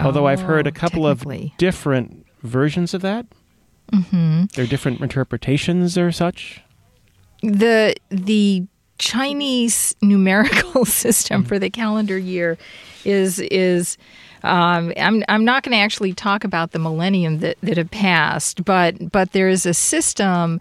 Although 0.00 0.26
I've 0.26 0.40
heard 0.42 0.66
a 0.66 0.70
Oh, 0.70 0.72
couple 0.72 1.06
of 1.06 1.24
different 1.58 2.26
versions 2.42 2.94
of 2.94 3.02
that. 3.02 3.26
Mm-hmm. 3.92 4.44
There 4.54 4.64
are 4.64 4.68
different 4.68 5.00
interpretations 5.00 5.96
or 5.96 6.10
such. 6.10 6.62
the 7.42 7.94
the 8.08 8.66
Chinese 8.98 9.94
numerical 10.02 10.84
system 10.84 11.44
for 11.44 11.58
the 11.58 11.70
calendar 11.70 12.18
year 12.18 12.58
is 13.04 13.38
is 13.38 13.96
um, 14.42 14.92
I'm 14.96 15.24
I'm 15.28 15.44
not 15.44 15.62
going 15.62 15.72
to 15.72 15.82
actually 15.82 16.12
talk 16.12 16.44
about 16.44 16.72
the 16.72 16.78
millennium 16.78 17.38
that, 17.40 17.56
that 17.62 17.76
have 17.76 17.90
passed, 17.90 18.64
but 18.64 19.10
but 19.10 19.32
there 19.32 19.48
is 19.48 19.66
a 19.66 19.74
system 19.74 20.60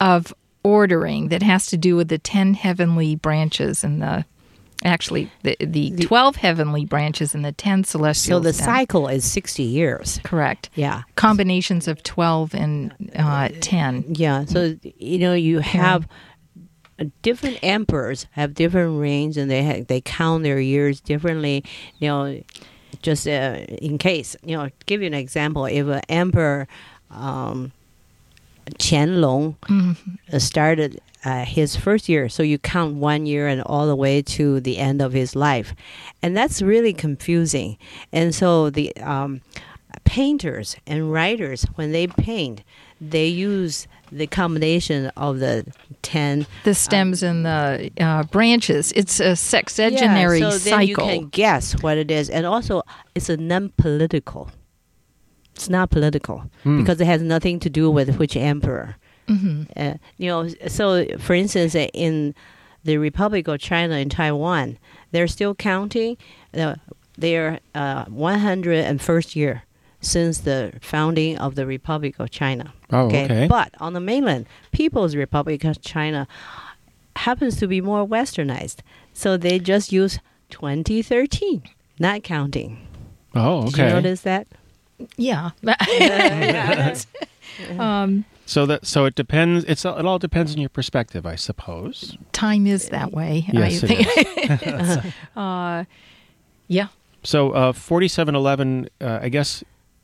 of 0.00 0.32
ordering 0.62 1.28
that 1.28 1.42
has 1.42 1.66
to 1.68 1.76
do 1.76 1.96
with 1.96 2.08
the 2.08 2.18
ten 2.18 2.54
heavenly 2.54 3.16
branches 3.16 3.84
and 3.84 4.00
the 4.00 4.24
Actually, 4.82 5.30
the, 5.42 5.56
the, 5.60 5.90
12 5.90 6.36
heavenly 6.36 6.86
branches 6.86 7.34
and 7.34 7.44
the 7.44 7.52
10 7.52 7.84
celestial 7.84 8.38
So 8.38 8.42
the 8.42 8.54
cycle 8.54 9.08
is 9.08 9.30
60 9.30 9.62
years. 9.62 10.20
Correct. 10.24 10.70
Yeah. 10.74 11.02
Combinations 11.16 11.86
of 11.86 12.02
12 12.02 12.54
and 12.54 13.12
uh, 13.14 13.50
10. 13.60 14.14
Yeah. 14.14 14.46
So 14.46 14.76
you 14.82 15.18
know 15.18 15.34
you 15.34 15.58
have 15.58 16.04
uh, 16.04 16.08
different 17.22 17.58
emperors 17.62 18.26
have 18.32 18.54
different 18.54 19.00
reigns 19.00 19.36
and 19.36 19.50
they 19.50 19.64
ha- 19.64 19.84
they 19.86 20.00
count 20.00 20.42
their 20.42 20.60
years 20.60 21.00
differently. 21.00 21.64
You 21.98 22.08
know, 22.08 22.42
just 23.02 23.26
uh, 23.26 23.64
in 23.80 23.98
case 23.98 24.36
you 24.44 24.56
know, 24.56 24.70
give 24.86 25.00
you 25.00 25.06
an 25.06 25.14
example. 25.14 25.64
If 25.66 25.86
an 25.86 26.02
emperor 26.08 26.68
um, 27.10 27.72
Qianlong 28.78 29.56
uh, 30.32 30.38
started 30.38 31.00
uh, 31.24 31.44
his 31.44 31.76
first 31.76 32.08
year, 32.08 32.28
so 32.28 32.42
you 32.42 32.58
count 32.58 32.94
one 32.96 33.26
year 33.26 33.46
and 33.46 33.62
all 33.62 33.86
the 33.86 33.96
way 33.96 34.22
to 34.22 34.60
the 34.60 34.78
end 34.78 35.02
of 35.02 35.12
his 35.12 35.36
life, 35.36 35.74
and 36.22 36.36
that's 36.36 36.62
really 36.62 36.92
confusing. 36.92 37.76
And 38.12 38.34
so 38.34 38.70
the 38.70 38.94
um, 38.96 39.40
painters 40.04 40.76
and 40.86 41.12
writers, 41.12 41.64
when 41.74 41.92
they 41.92 42.06
paint, 42.06 42.62
they 43.00 43.26
use 43.26 43.86
the 44.12 44.26
combination 44.26 45.06
of 45.16 45.38
the 45.38 45.64
ten 46.02 46.46
The 46.64 46.74
stems 46.74 47.22
and 47.22 47.44
the 47.44 47.90
uh, 48.00 48.24
branches. 48.24 48.92
It's 48.92 49.20
a 49.20 49.32
sexagenary 49.36 50.40
yeah, 50.40 50.50
so 50.50 50.58
then 50.58 50.86
you 50.86 50.96
can 50.96 51.28
guess 51.28 51.80
what 51.82 51.98
it 51.98 52.10
is, 52.10 52.28
and 52.30 52.46
also 52.46 52.82
it's 53.14 53.28
a 53.28 53.36
non-political. 53.36 54.50
It's 55.54 55.68
not 55.68 55.90
political 55.90 56.44
because 56.64 57.00
it 57.00 57.06
has 57.06 57.20
nothing 57.22 57.60
to 57.60 57.70
do 57.70 57.90
with 57.90 58.16
which 58.18 58.36
emperor. 58.36 58.96
hmm 59.28 59.64
Uh, 59.76 59.94
you 60.16 60.28
know, 60.28 60.48
so 60.68 61.04
for 61.18 61.34
instance, 61.34 61.74
in 61.92 62.34
the 62.84 62.96
Republic 62.96 63.46
of 63.48 63.58
China 63.60 63.96
in 63.96 64.08
Taiwan, 64.08 64.78
they're 65.12 65.28
still 65.28 65.54
counting 65.54 66.16
uh, 66.54 66.76
their 67.18 67.60
uh, 67.74 68.06
101st 68.06 69.36
year 69.36 69.62
since 70.00 70.38
the 70.38 70.72
founding 70.80 71.38
of 71.38 71.54
the 71.54 71.66
Republic 71.66 72.18
of 72.18 72.30
China. 72.30 72.72
Oh, 72.90 73.06
okay. 73.06 73.46
But 73.48 73.74
on 73.80 73.92
the 73.92 74.00
mainland, 74.00 74.46
People's 74.72 75.14
Republic 75.14 75.64
of 75.64 75.80
China 75.82 76.26
happens 77.16 77.56
to 77.56 77.66
be 77.66 77.80
more 77.80 78.06
westernized, 78.06 78.78
so 79.12 79.36
they 79.36 79.58
just 79.58 79.92
use 79.92 80.18
2013, 80.50 81.62
not 81.98 82.22
counting. 82.22 82.86
Oh, 83.34 83.58
okay. 83.58 83.70
Did 83.70 83.74
okay. 83.74 83.88
you 83.88 83.94
notice 83.94 84.20
that? 84.22 84.46
Yeah. 85.16 85.50
um, 87.78 88.24
So 88.46 88.66
that 88.66 88.84
so 88.84 89.04
it 89.04 89.14
depends. 89.14 89.64
It's 89.66 89.84
it 89.84 90.06
all 90.06 90.18
depends 90.18 90.52
on 90.52 90.58
your 90.58 90.68
perspective, 90.70 91.24
I 91.24 91.36
suppose. 91.36 92.18
time 92.32 92.66
is 92.66 92.88
that 92.88 93.12
way. 93.12 93.46
Yes, 93.52 93.84
I 93.84 93.86
it 93.88 94.60
think. 94.60 95.14
uh, 95.36 95.84
yeah. 96.66 96.88
So 97.22 97.52
uh, 97.52 97.72
forty-seven 97.72 98.34
eleven, 98.34 98.88
uh, 99.00 99.20
I 99.22 99.28
guess, 99.28 99.62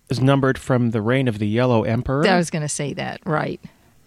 is 0.09 0.21
numbered 0.21 0.59
from 0.59 0.91
the 0.91 1.03
reign 1.03 1.29
of 1.29 1.39
the 1.39 1.49
Yellow 1.49 1.83
Emperor. 1.85 2.27
I 2.27 2.37
was 2.37 2.51
going 2.51 2.63
to 2.63 2.69
say 2.69 2.93
that, 2.95 3.21
right. 3.27 3.61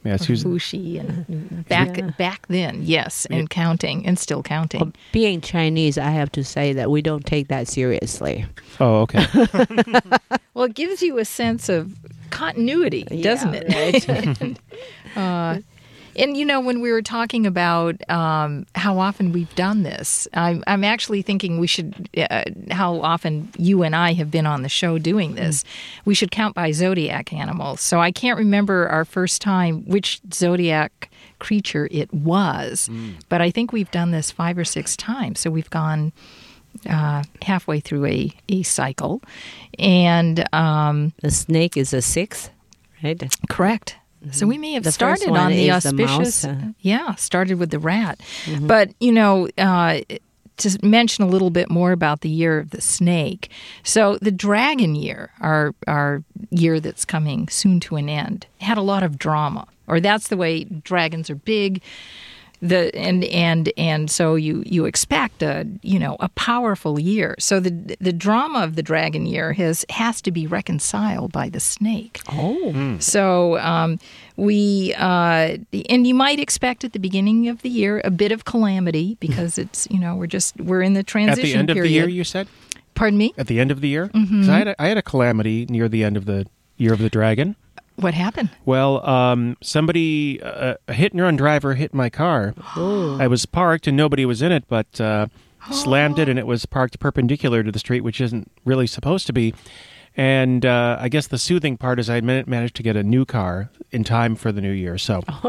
yes, 0.05 0.25
who's 0.25 0.43
Fuxi 0.45 0.99
and 0.99 1.65
back 1.69 1.97
Yeah. 1.97 2.11
back 2.17 2.47
then, 2.47 2.81
yes, 2.83 3.27
and 3.29 3.49
counting 3.49 4.05
and 4.05 4.17
still 4.17 4.41
counting. 4.41 4.79
Well, 4.79 4.91
being 5.11 5.41
Chinese, 5.41 5.97
I 5.97 6.11
have 6.11 6.31
to 6.33 6.43
say 6.43 6.71
that 6.73 6.89
we 6.89 7.01
don't 7.01 7.25
take 7.25 7.49
that 7.49 7.67
seriously. 7.67 8.45
oh, 8.79 9.01
okay. 9.01 9.25
Well, 10.55 10.65
it 10.65 10.73
gives 10.73 11.01
you 11.01 11.19
a 11.19 11.25
sense 11.25 11.69
of 11.69 11.95
continuity, 12.31 13.03
doesn't 13.03 13.53
Yeah, 13.53 13.61
it? 13.69 14.59
uh, 15.15 15.59
and 16.17 16.35
you 16.37 16.45
know, 16.45 16.59
when 16.59 16.81
we 16.81 16.91
were 16.91 17.01
talking 17.01 17.45
about 17.45 17.95
um, 18.09 18.65
how 18.75 18.99
often 18.99 19.31
we've 19.31 19.53
done 19.55 19.83
this, 19.83 20.27
I'm, 20.33 20.63
I'm 20.67 20.83
actually 20.83 21.21
thinking 21.21 21.59
we 21.59 21.67
should, 21.67 22.09
uh, 22.17 22.43
how 22.71 23.01
often 23.01 23.49
you 23.57 23.83
and 23.83 23.95
I 23.95 24.13
have 24.13 24.29
been 24.31 24.45
on 24.45 24.61
the 24.61 24.69
show 24.69 24.97
doing 24.97 25.35
this, 25.35 25.63
we 26.05 26.13
should 26.15 26.31
count 26.31 26.55
by 26.55 26.71
zodiac 26.71 27.31
animals. 27.33 27.81
So 27.81 27.99
I 27.99 28.11
can't 28.11 28.37
remember 28.37 28.87
our 28.89 29.05
first 29.05 29.41
time 29.41 29.83
which 29.85 30.19
zodiac 30.33 31.09
creature 31.39 31.87
it 31.91 32.13
was, 32.13 32.89
but 33.29 33.41
I 33.41 33.49
think 33.51 33.71
we've 33.71 33.91
done 33.91 34.11
this 34.11 34.31
five 34.31 34.57
or 34.57 34.65
six 34.65 34.97
times. 34.97 35.39
So 35.39 35.49
we've 35.49 35.69
gone 35.69 36.11
uh, 36.89 37.23
halfway 37.41 37.79
through 37.79 38.05
a, 38.05 38.31
a 38.49 38.63
cycle. 38.63 39.21
And 39.77 40.45
um, 40.53 41.13
The 41.21 41.31
snake 41.31 41.77
is 41.77 41.93
a 41.93 42.01
sixth, 42.01 42.51
right? 43.03 43.21
correct. 43.49 43.95
So 44.31 44.47
we 44.47 44.57
may 44.57 44.73
have 44.73 44.83
The 44.83 44.91
started 44.91 45.29
on 45.29 45.51
the 45.51 45.57
the 45.57 45.71
auspicious. 45.71 46.43
mouse, 46.43 46.45
uh. 46.45 46.71
yeah, 46.79 47.15
started 47.15 47.57
with 47.57 47.69
the 47.71 47.79
rat. 47.79 48.19
But, 48.61 48.91
you 48.99 49.11
know, 49.11 49.47
uh, 49.57 50.01
to 50.57 50.79
mention 50.85 51.23
a 51.23 51.27
little 51.27 51.49
bit 51.49 51.69
more 51.69 51.91
about 51.93 52.21
the 52.21 52.29
year 52.29 52.59
of 52.59 52.71
the 52.71 52.81
snake. 52.81 53.49
So 53.83 54.17
the 54.21 54.31
dragon 54.31 54.95
year, 54.95 55.31
our 55.39 55.73
our 55.87 56.21
year 56.51 56.79
that's 56.81 57.05
coming 57.05 57.47
soon 57.47 57.79
to 57.81 57.95
an 57.95 58.09
end, 58.09 58.45
had 58.59 58.77
a 58.77 58.81
lot 58.81 59.03
of 59.03 59.17
drama. 59.17 59.67
Or 59.87 59.99
that's 59.99 60.27
the 60.27 60.37
way 60.37 60.65
dragons 60.65 61.29
are 61.29 61.35
big. 61.35 61.81
The 62.61 62.93
and 62.95 63.23
and 63.25 63.71
and 63.77 64.11
so 64.11 64.35
you 64.35 64.63
you 64.65 64.83
expect 64.85 65.41
a 65.41 65.65
you 65.81 65.97
know 65.97 66.17
a 66.19 66.27
powerful 66.29 66.99
year. 66.99 67.35
So 67.39 67.59
the 67.61 67.95
the 68.01 68.11
drama 68.11 68.59
of 68.63 68.75
the 68.75 68.83
dragon 68.83 69.25
year 69.25 69.53
has 69.53 69.85
has 69.89 70.21
to 70.23 70.31
be 70.31 70.45
reconciled 70.45 71.31
by 71.31 71.47
the 71.49 71.59
snake. 71.61 72.19
Oh, 72.29 72.97
So 72.99 73.57
um, 73.59 73.97
we 74.35 74.93
uh, 74.97 75.57
and 75.89 76.05
you 76.05 76.13
might 76.13 76.39
expect 76.39 76.83
at 76.83 76.91
the 76.93 76.99
beginning 76.99 77.47
of 77.47 77.61
the 77.61 77.69
year 77.69 78.01
a 78.03 78.11
bit 78.11 78.31
of 78.33 78.43
calamity 78.43 79.15
because 79.21 79.57
it's 79.57 79.87
you 79.89 79.99
know 79.99 80.15
we're 80.15 80.27
just 80.27 80.59
we're 80.59 80.81
in 80.81 80.93
the 80.95 81.03
transition. 81.03 81.39
At 81.41 81.53
the 81.53 81.55
end 81.59 81.69
of 81.69 81.75
period. 81.75 81.89
the 81.89 81.93
year, 81.95 82.09
you 82.09 82.23
said. 82.25 82.47
Pardon 82.95 83.17
me. 83.17 83.33
At 83.37 83.47
the 83.47 83.61
end 83.61 83.71
of 83.71 83.79
the 83.79 83.87
year, 83.87 84.09
Mm-hmm. 84.09 84.41
'Cause 84.41 84.49
I, 84.49 84.57
had 84.57 84.67
a, 84.67 84.81
I 84.81 84.87
had 84.87 84.97
a 84.97 85.01
calamity 85.01 85.65
near 85.69 85.87
the 85.87 86.03
end 86.03 86.17
of 86.17 86.25
the 86.25 86.45
year 86.75 86.91
of 86.91 86.99
the 86.99 87.09
dragon. 87.09 87.55
What 87.99 88.13
happened? 88.13 88.49
Well, 88.65 89.05
um, 89.07 89.57
somebody, 89.61 90.41
uh, 90.41 90.75
a 90.87 90.93
hit 90.93 91.13
and 91.13 91.21
run 91.21 91.35
driver, 91.35 91.75
hit 91.75 91.93
my 91.93 92.09
car. 92.09 92.53
I 92.75 93.27
was 93.27 93.45
parked 93.45 93.87
and 93.87 93.95
nobody 93.97 94.25
was 94.25 94.41
in 94.41 94.51
it, 94.51 94.63
but 94.67 94.99
uh, 95.01 95.27
slammed 95.71 96.19
it, 96.19 96.29
and 96.29 96.39
it 96.39 96.47
was 96.47 96.65
parked 96.65 96.99
perpendicular 96.99 97.63
to 97.63 97.71
the 97.71 97.79
street, 97.79 98.01
which 98.01 98.21
isn't 98.21 98.49
really 98.65 98.87
supposed 98.87 99.27
to 99.27 99.33
be. 99.33 99.53
And 100.17 100.65
uh, 100.65 100.97
I 100.99 101.07
guess 101.07 101.27
the 101.27 101.37
soothing 101.37 101.77
part 101.77 101.99
is 101.99 102.09
I 102.09 102.19
managed 102.19 102.75
to 102.77 102.83
get 102.83 102.95
a 102.95 103.03
new 103.03 103.25
car 103.25 103.69
in 103.91 104.03
time 104.03 104.35
for 104.35 104.51
the 104.51 104.59
new 104.59 104.71
year. 104.71 104.97
So 104.97 105.21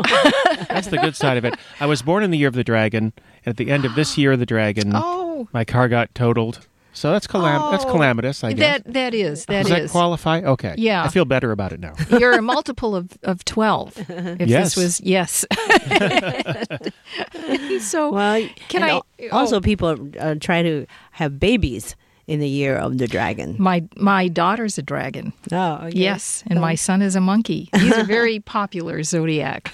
that's 0.68 0.88
the 0.88 0.98
good 0.98 1.16
side 1.16 1.36
of 1.38 1.44
it. 1.44 1.54
I 1.80 1.86
was 1.86 2.02
born 2.02 2.22
in 2.22 2.30
the 2.30 2.38
year 2.38 2.48
of 2.48 2.54
the 2.54 2.62
dragon. 2.64 3.12
At 3.46 3.56
the 3.56 3.70
end 3.70 3.84
of 3.84 3.94
this 3.94 4.18
year 4.18 4.32
of 4.32 4.38
the 4.38 4.46
dragon, 4.46 4.92
Oh, 4.94 5.48
my 5.52 5.64
car 5.64 5.88
got 5.88 6.14
totaled. 6.14 6.66
So 6.92 7.12
that's 7.12 7.26
calam- 7.26 7.70
that's 7.70 7.84
Oh, 7.84 7.92
calamitous, 7.92 8.42
I 8.42 8.52
guess. 8.52 8.82
that 8.82 8.92
that 8.94 9.14
is 9.14 9.44
that 9.46 9.62
Does 9.62 9.70
that 9.70 9.82
is. 9.82 9.90
qualify? 9.92 10.40
Okay. 10.42 10.74
Yeah. 10.76 11.04
I 11.04 11.08
feel 11.08 11.24
better 11.24 11.52
about 11.52 11.72
it 11.72 11.78
now. 11.80 11.94
You're 12.18 12.32
a 12.32 12.42
multiple 12.42 12.96
of, 12.96 13.10
of 13.22 13.44
twelve. 13.44 13.96
If 14.08 14.48
Yes. 14.48 14.74
this 14.74 14.76
was 14.76 15.00
yes. 15.00 15.44
so 17.80 18.12
well, 18.12 18.48
Can 18.68 18.82
I- 18.82 19.00
Also, 19.32 19.56
oh. 19.56 19.60
people 19.60 19.96
uh, 20.18 20.34
try 20.40 20.62
to 20.62 20.86
have 21.12 21.38
babies 21.38 21.94
in 22.26 22.38
the 22.40 22.48
year 22.48 22.76
of 22.76 22.98
the 22.98 23.06
dragon. 23.08 23.56
my 23.58 23.82
my 23.96 24.28
daughter's 24.28 24.78
a 24.78 24.82
dragon. 24.82 25.32
Oh, 25.52 25.88
Yes, 25.92 26.44
and 26.46 26.60
my 26.60 26.74
son 26.76 27.02
is 27.02 27.16
a 27.16 27.20
monkey. 27.20 27.68
These 27.72 27.92
are 27.92 28.04
very 28.04 28.38
popular 28.40 29.02
zodiac 29.02 29.72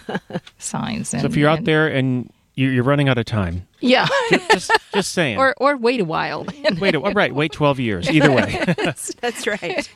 signs. 0.59 1.13
And, 1.13 1.21
So 1.23 1.27
if 1.27 1.37
you're 1.37 1.49
out 1.51 1.59
and- 1.59 1.67
there 1.67 1.89
and 1.89 2.25
you- 2.25 2.31
you're 2.57 2.83
running 2.85 3.09
out 3.09 3.19
of 3.19 3.25
time, 3.27 3.67
yeah, 3.81 4.07
just 4.51 4.71
just 4.93 5.13
saying. 5.13 5.39
or 5.39 5.55
or 5.59 5.77
wait 5.77 6.01
a 6.01 6.05
while. 6.05 6.47
wait, 6.81 6.95
a- 6.95 6.99
right, 7.15 7.35
wait 7.35 7.53
12 7.53 7.79
years. 7.81 8.11
Either 8.11 8.33
way. 8.33 8.65
that's 9.21 9.47
right. 9.47 9.89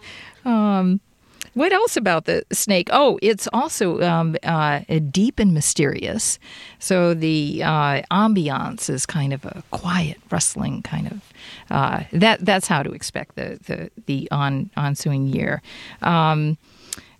What 1.54 1.72
else 1.72 1.96
about 1.96 2.26
the 2.26 2.44
snake? 2.52 2.88
Oh, 2.92 3.18
it's 3.22 3.48
also 3.52 4.00
um, 4.02 4.36
uh, 4.44 4.80
deep 5.10 5.40
and 5.40 5.52
mysterious. 5.52 6.38
So 6.78 7.12
the 7.12 7.62
uh, 7.64 8.02
ambiance 8.12 8.88
is 8.88 9.04
kind 9.04 9.32
of 9.32 9.44
a 9.44 9.64
quiet, 9.72 10.18
rustling 10.30 10.82
kind 10.82 11.08
of. 11.10 11.20
Uh, 11.68 12.04
that 12.12 12.44
that's 12.44 12.68
how 12.68 12.84
to 12.84 12.92
expect 12.92 13.34
the 13.34 13.58
the 13.66 13.90
the 14.06 14.30
on 14.30 14.70
ensuing 14.76 15.26
year. 15.26 15.60
Um, 16.02 16.56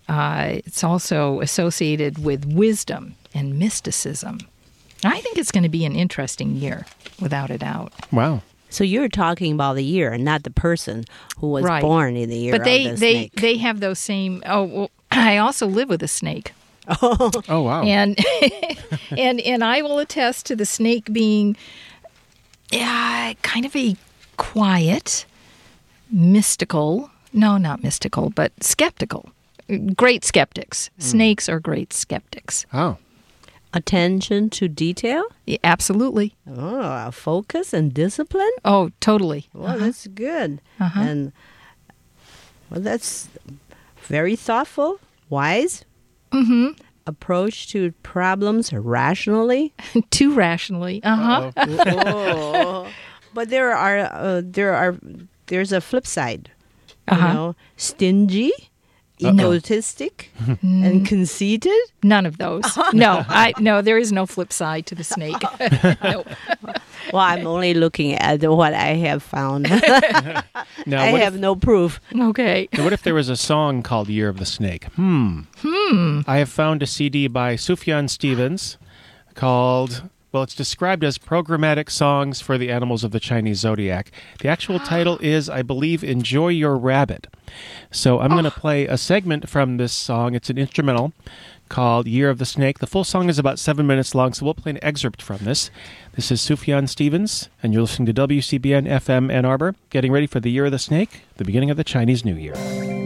uh, 0.07 0.59
it's 0.65 0.83
also 0.83 1.41
associated 1.41 2.23
with 2.23 2.45
wisdom 2.45 3.15
and 3.33 3.59
mysticism. 3.59 4.39
I 5.03 5.19
think 5.21 5.37
it's 5.37 5.51
going 5.51 5.63
to 5.63 5.69
be 5.69 5.85
an 5.85 5.95
interesting 5.95 6.55
year, 6.55 6.85
without 7.19 7.49
a 7.49 7.57
doubt. 7.57 7.91
wow. 8.11 8.41
So 8.69 8.85
you're 8.85 9.09
talking 9.09 9.51
about 9.53 9.75
the 9.75 9.83
year, 9.83 10.13
and 10.13 10.23
not 10.23 10.43
the 10.43 10.49
person 10.51 11.03
who 11.39 11.47
was 11.49 11.65
Right. 11.65 11.81
born 11.81 12.15
in 12.15 12.29
the 12.29 12.37
year 12.37 12.53
But 12.53 12.63
they 12.63 12.85
of 12.87 12.93
the 12.95 12.99
they 12.99 13.13
snake. 13.13 13.33
they 13.35 13.57
have 13.57 13.79
those 13.81 13.99
same. 13.99 14.41
Oh, 14.45 14.63
well, 14.63 14.91
I 15.11 15.37
also 15.37 15.67
live 15.67 15.89
with 15.89 16.01
a 16.03 16.07
snake. 16.07 16.53
Oh, 17.01 17.31
oh 17.49 17.61
wow. 17.63 17.83
and 17.83 18.17
and 19.17 19.39
and 19.41 19.63
I 19.63 19.81
will 19.81 19.99
attest 19.99 20.45
to 20.47 20.55
the 20.55 20.65
snake 20.65 21.11
being 21.11 21.57
yeah, 22.71 23.33
kind 23.41 23.65
of 23.65 23.75
a 23.75 23.97
quiet, 24.37 25.25
mystical. 26.09 27.09
No, 27.33 27.57
not 27.57 27.83
mystical, 27.83 28.29
but 28.29 28.51
skeptical. 28.63 29.29
Great 29.95 30.23
skeptics. 30.25 30.89
Hmm. 30.95 31.01
Snakes 31.01 31.49
are 31.49 31.59
great 31.59 31.93
skeptics. 31.93 32.65
oh. 32.73 32.97
Attention 33.73 34.49
to 34.51 34.67
detail. 34.67 35.23
Yeah, 35.45 35.57
absolutely. 35.63 36.35
Oh, 36.45 37.09
focus 37.11 37.73
and 37.73 37.93
discipline. 37.93 38.51
Oh, 38.65 38.91
totally. 38.99 39.47
Well, 39.53 39.79
that's 39.79 40.07
good. 40.07 40.61
Uh-huh. 40.79 40.99
And 40.99 41.31
well, 42.69 42.81
that's 42.81 43.29
very 44.03 44.35
thoughtful, 44.35 44.99
wise. 45.29 45.85
Mm-hmm. 46.31 46.81
Approach 47.07 47.69
to 47.69 47.91
problems 48.03 48.73
rationally. 48.73 49.73
Too 50.09 50.33
rationally. 50.33 51.01
Uh 51.03 51.15
huh. 51.15 51.51
oh. 51.57 52.87
But 53.33 53.49
there 53.49 53.71
are 53.71 53.99
uh, 53.99 54.41
there 54.43 54.73
are 54.73 54.97
there's 55.47 55.71
a 55.71 55.79
flip 55.81 56.05
side. 56.05 56.51
Uh-huh. 57.07 57.27
You 57.27 57.33
know, 57.33 57.55
stingy, 57.77 58.51
egotistic, 59.23 60.29
and 60.61 61.05
conceited. 61.05 61.79
None 62.03 62.25
of 62.25 62.37
those. 62.37 62.63
No, 62.93 63.23
I 63.27 63.53
no. 63.57 63.81
There 63.81 63.97
is 63.97 64.11
no 64.11 64.25
flip 64.25 64.51
side 64.51 64.85
to 64.87 64.95
the 64.95 65.03
snake. 65.03 65.41
no. 66.03 66.25
Well, 67.13 67.21
I'm 67.21 67.47
only 67.47 67.73
looking 67.73 68.13
at 68.13 68.41
what 68.43 68.73
I 68.73 68.95
have 68.95 69.23
found. 69.23 69.69
Now, 70.85 71.01
I 71.01 71.07
have 71.07 71.35
if, 71.35 71.41
no 71.41 71.55
proof. 71.55 71.99
Okay. 72.15 72.67
now 72.73 72.83
what 72.83 72.93
if 72.93 73.03
there 73.03 73.13
was 73.13 73.29
a 73.29 73.37
song 73.37 73.81
called 73.81 74.09
Year 74.09 74.29
of 74.29 74.37
the 74.37 74.45
Snake? 74.45 74.85
Hmm. 74.95 75.41
Hmm. 75.57 76.21
I 76.27 76.37
have 76.37 76.49
found 76.49 76.83
a 76.83 76.87
CD 76.87 77.27
by 77.27 77.55
Sufjan 77.55 78.09
Stevens 78.09 78.77
called, 79.35 80.03
well, 80.31 80.43
it's 80.43 80.55
described 80.55 81.03
as 81.03 81.17
Programmatic 81.17 81.89
Songs 81.89 82.39
for 82.39 82.57
the 82.57 82.71
Animals 82.71 83.03
of 83.03 83.11
the 83.11 83.19
Chinese 83.19 83.59
Zodiac. 83.59 84.11
The 84.39 84.47
actual 84.47 84.79
title 84.93 85.17
is, 85.19 85.49
I 85.49 85.61
believe, 85.61 86.03
Enjoy 86.03 86.49
Your 86.49 86.77
Rabbit. 86.77 87.27
So 87.91 88.19
I'm 88.19 88.29
going 88.29 88.45
to 88.45 88.49
oh. 88.49 88.59
play 88.59 88.85
a 88.85 88.97
segment 88.97 89.49
from 89.49 89.77
this 89.77 89.91
song. 89.91 90.33
It's 90.35 90.49
an 90.49 90.57
instrumental 90.57 91.11
called 91.67 92.07
Year 92.07 92.29
of 92.29 92.37
the 92.37 92.45
Snake. 92.45 92.79
The 92.79 92.87
full 92.87 93.03
song 93.03 93.29
is 93.29 93.39
about 93.39 93.59
seven 93.59 93.87
minutes 93.87 94.13
long, 94.13 94.33
so 94.33 94.45
we'll 94.45 94.53
play 94.53 94.71
an 94.71 94.83
excerpt 94.83 95.21
from 95.21 95.39
this. 95.39 95.71
This 96.13 96.31
is 96.31 96.41
Sufjan 96.41 96.87
Stevens, 96.87 97.49
and 97.63 97.73
you're 97.73 97.83
listening 97.83 98.13
to 98.13 98.27
WCBN 98.27 98.87
FM 98.87 99.31
Ann 99.31 99.45
Arbor, 99.45 99.75
getting 99.89 100.11
ready 100.11 100.27
for 100.27 100.39
the 100.39 100.51
Year 100.51 100.65
of 100.65 100.71
the 100.71 100.79
Snake, 100.79 101.21
the 101.37 101.45
beginning 101.45 101.69
of 101.69 101.77
the 101.77 101.83
Chinese 101.83 102.25
New 102.25 102.35
Year. 102.35 103.00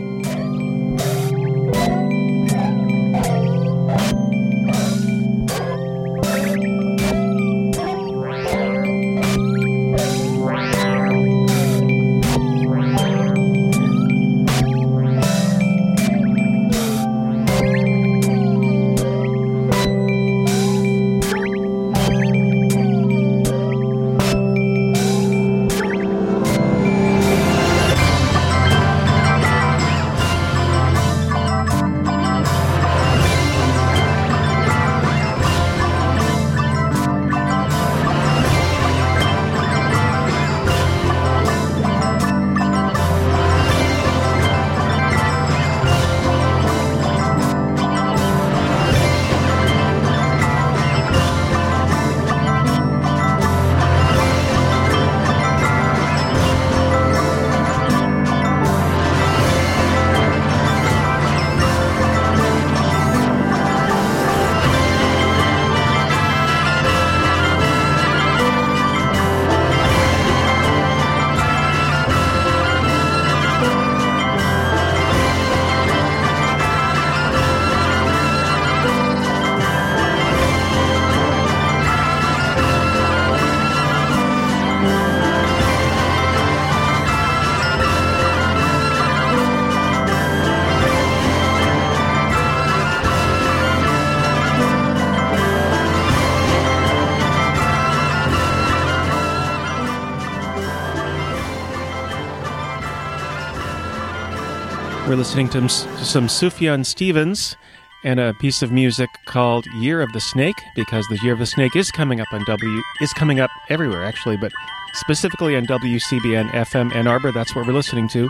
Listening 105.35 105.67
to, 105.67 105.67
some 105.67 106.27
Sufjan 106.27 106.85
Stevens 106.85 107.57
and 108.05 108.21
a 108.21 108.33
piece 108.35 108.61
of 108.61 108.71
music 108.71 109.09
called 109.25 109.65
Year 109.75 109.99
of 109.99 110.13
the 110.13 110.21
Snake 110.21 110.55
because 110.77 111.05
the 111.09 111.19
Year 111.23 111.33
of 111.33 111.39
the 111.39 111.45
Snake 111.45 111.75
is 111.75 111.91
coming 111.91 112.21
up 112.21 112.29
on 112.31 112.45
W 112.45 112.81
is 113.01 113.11
coming 113.11 113.41
up 113.41 113.49
everywhere 113.67 114.05
actually, 114.05 114.37
but 114.37 114.53
specifically 114.93 115.57
on 115.57 115.65
WCBN 115.65 116.51
FM 116.51 116.95
Ann 116.95 117.05
Arbor. 117.05 117.33
That's 117.33 117.53
what 117.53 117.67
we're 117.67 117.73
listening 117.73 118.07
to. 118.09 118.29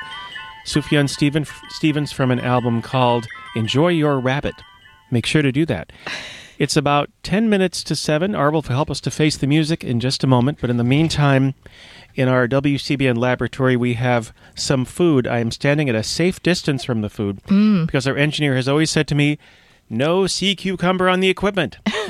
Sufjan 0.65 1.07
Steven, 1.07 1.45
Stevens 1.69 2.11
from 2.11 2.31
an 2.31 2.39
album 2.39 2.81
called 2.81 3.27
Enjoy 3.55 3.89
Your 3.89 4.19
Rabbit. 4.19 4.55
Make 5.11 5.27
sure 5.27 5.43
to 5.43 5.51
do 5.51 5.63
that. 5.67 5.91
It's 6.57 6.77
about 6.77 7.09
10 7.23 7.49
minutes 7.49 7.83
to 7.83 7.95
7. 7.95 8.31
Arvel 8.31 8.53
will 8.53 8.61
help 8.61 8.89
us 8.89 9.01
to 9.01 9.11
face 9.11 9.35
the 9.35 9.47
music 9.47 9.83
in 9.83 9.99
just 9.99 10.23
a 10.23 10.27
moment, 10.27 10.59
but 10.61 10.69
in 10.69 10.77
the 10.77 10.83
meantime, 10.83 11.53
in 12.15 12.29
our 12.29 12.47
WCBN 12.47 13.17
laboratory, 13.17 13.75
we 13.75 13.95
have 13.95 14.31
some 14.55 14.85
food. 14.85 15.27
I 15.27 15.39
am 15.39 15.51
standing 15.51 15.89
at 15.89 15.95
a 15.95 16.03
safe 16.03 16.41
distance 16.41 16.85
from 16.85 17.01
the 17.01 17.09
food 17.09 17.41
because 17.85 18.07
our 18.07 18.15
engineer 18.15 18.55
has 18.55 18.69
always 18.69 18.89
said 18.89 19.07
to 19.09 19.15
me, 19.15 19.37
no 19.89 20.27
sea 20.27 20.55
cucumber 20.55 21.09
on 21.09 21.19
the 21.19 21.29
equipment. 21.29 21.77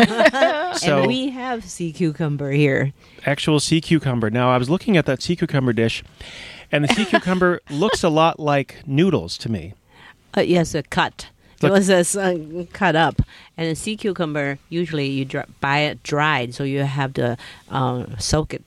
so, 0.77 0.99
and 0.99 1.07
we 1.07 1.29
have 1.29 1.63
sea 1.63 1.91
cucumber 1.91 2.51
here. 2.51 2.93
actual 3.25 3.59
sea 3.59 3.81
cucumber. 3.81 4.29
Now, 4.29 4.51
I 4.51 4.57
was 4.57 4.69
looking 4.69 4.95
at 4.95 5.05
that 5.07 5.21
sea 5.21 5.35
cucumber 5.35 5.73
dish, 5.73 6.03
and 6.71 6.83
the 6.83 6.93
sea 6.93 7.05
cucumber 7.09 7.61
looks 7.69 8.03
a 8.03 8.09
lot 8.09 8.39
like 8.39 8.83
noodles 8.85 9.37
to 9.39 9.51
me. 9.51 9.73
Uh, 10.37 10.41
yes, 10.41 10.75
a 10.75 10.83
cut. 10.83 11.29
It 11.65 11.71
was 11.71 11.89
a 11.89 11.97
s- 11.97 12.15
uh, 12.15 12.65
cut 12.73 12.95
up, 12.95 13.21
and 13.57 13.67
a 13.69 13.75
sea 13.75 13.97
cucumber 13.97 14.57
usually 14.69 15.07
you 15.07 15.25
dr- 15.25 15.47
buy 15.59 15.79
it 15.79 16.03
dried, 16.03 16.53
so 16.53 16.63
you 16.63 16.79
have 16.83 17.13
to 17.15 17.37
um, 17.69 18.15
soak 18.19 18.53
it, 18.53 18.63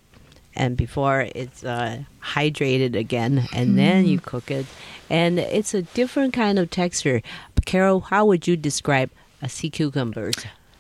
and 0.55 0.77
before 0.77 1.29
it's 1.35 1.65
uh, 1.65 2.03
hydrated 2.23 2.95
again, 2.97 3.49
and 3.53 3.79
then 3.79 4.07
you 4.07 4.19
cook 4.19 4.51
it, 4.51 4.67
and 5.11 5.39
it's 5.39 5.75
a 5.75 5.83
different 5.83 6.33
kind 6.35 6.59
of 6.59 6.71
texture. 6.71 7.23
Carol, 7.65 8.01
how 8.01 8.25
would 8.25 8.47
you 8.49 8.57
describe 8.57 9.11
a 9.43 9.49
sea 9.49 9.71
cucumber? 9.71 10.31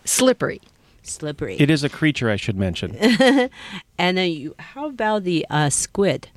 Slippery. 0.05 0.61
Slippery. 1.03 1.57
It 1.59 1.71
is 1.71 1.85
a 1.85 1.89
creature, 1.89 2.29
I 2.31 2.37
should 2.37 2.57
mention. 2.57 2.95
and 3.99 4.19
then 4.19 4.31
you, 4.31 4.55
how 4.59 4.87
about 4.89 5.25
the 5.25 5.47
uh, 5.51 5.71
squid? 5.71 6.29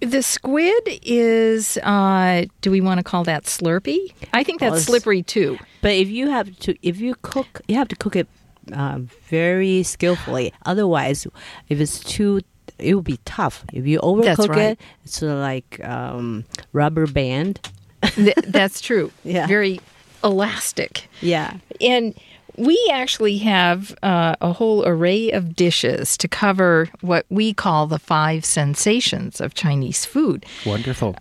The 0.00 0.22
squid 0.22 1.00
is, 1.02 1.76
uh, 1.78 2.44
do 2.60 2.70
we 2.70 2.80
want 2.80 2.98
to 2.98 3.04
call 3.04 3.24
that 3.24 3.44
slurpy? 3.44 4.12
I 4.32 4.44
think 4.44 4.60
that's 4.60 4.72
Well, 4.72 4.80
slippery 4.80 5.22
too. 5.22 5.58
But 5.82 5.92
if 5.92 6.08
you 6.08 6.30
have 6.30 6.56
to, 6.60 6.76
if 6.82 7.00
you 7.00 7.16
cook, 7.22 7.60
you 7.66 7.74
have 7.76 7.88
to 7.88 7.96
cook 7.96 8.14
it 8.14 8.28
uh, 8.72 9.00
very 9.28 9.82
skillfully. 9.82 10.52
Otherwise, 10.66 11.26
if 11.68 11.80
it's 11.80 11.98
too, 11.98 12.42
it 12.78 12.94
will 12.94 13.02
be 13.02 13.18
tough. 13.24 13.64
If 13.72 13.86
you 13.86 13.98
overcook 14.00 14.50
right. 14.50 14.58
it, 14.58 14.80
it's 15.04 15.22
uh, 15.22 15.34
like 15.36 15.84
um, 15.84 16.44
rubber 16.72 17.06
band. 17.06 17.60
Th- 18.02 18.36
that's 18.46 18.80
true. 18.80 19.10
Yeah. 19.24 19.46
Very 19.46 19.80
elastic. 20.22 21.08
Yeah. 21.20 21.56
And 21.80 22.14
we 22.58 22.90
actually 22.92 23.38
have 23.38 23.94
uh, 24.02 24.34
a 24.40 24.52
whole 24.52 24.86
array 24.86 25.30
of 25.30 25.54
dishes 25.54 26.16
to 26.18 26.28
cover 26.28 26.88
what 27.00 27.24
we 27.30 27.54
call 27.54 27.86
the 27.86 27.98
five 27.98 28.44
sensations 28.44 29.40
of 29.40 29.54
Chinese 29.54 30.04
food. 30.04 30.44
Wonderful. 30.66 31.14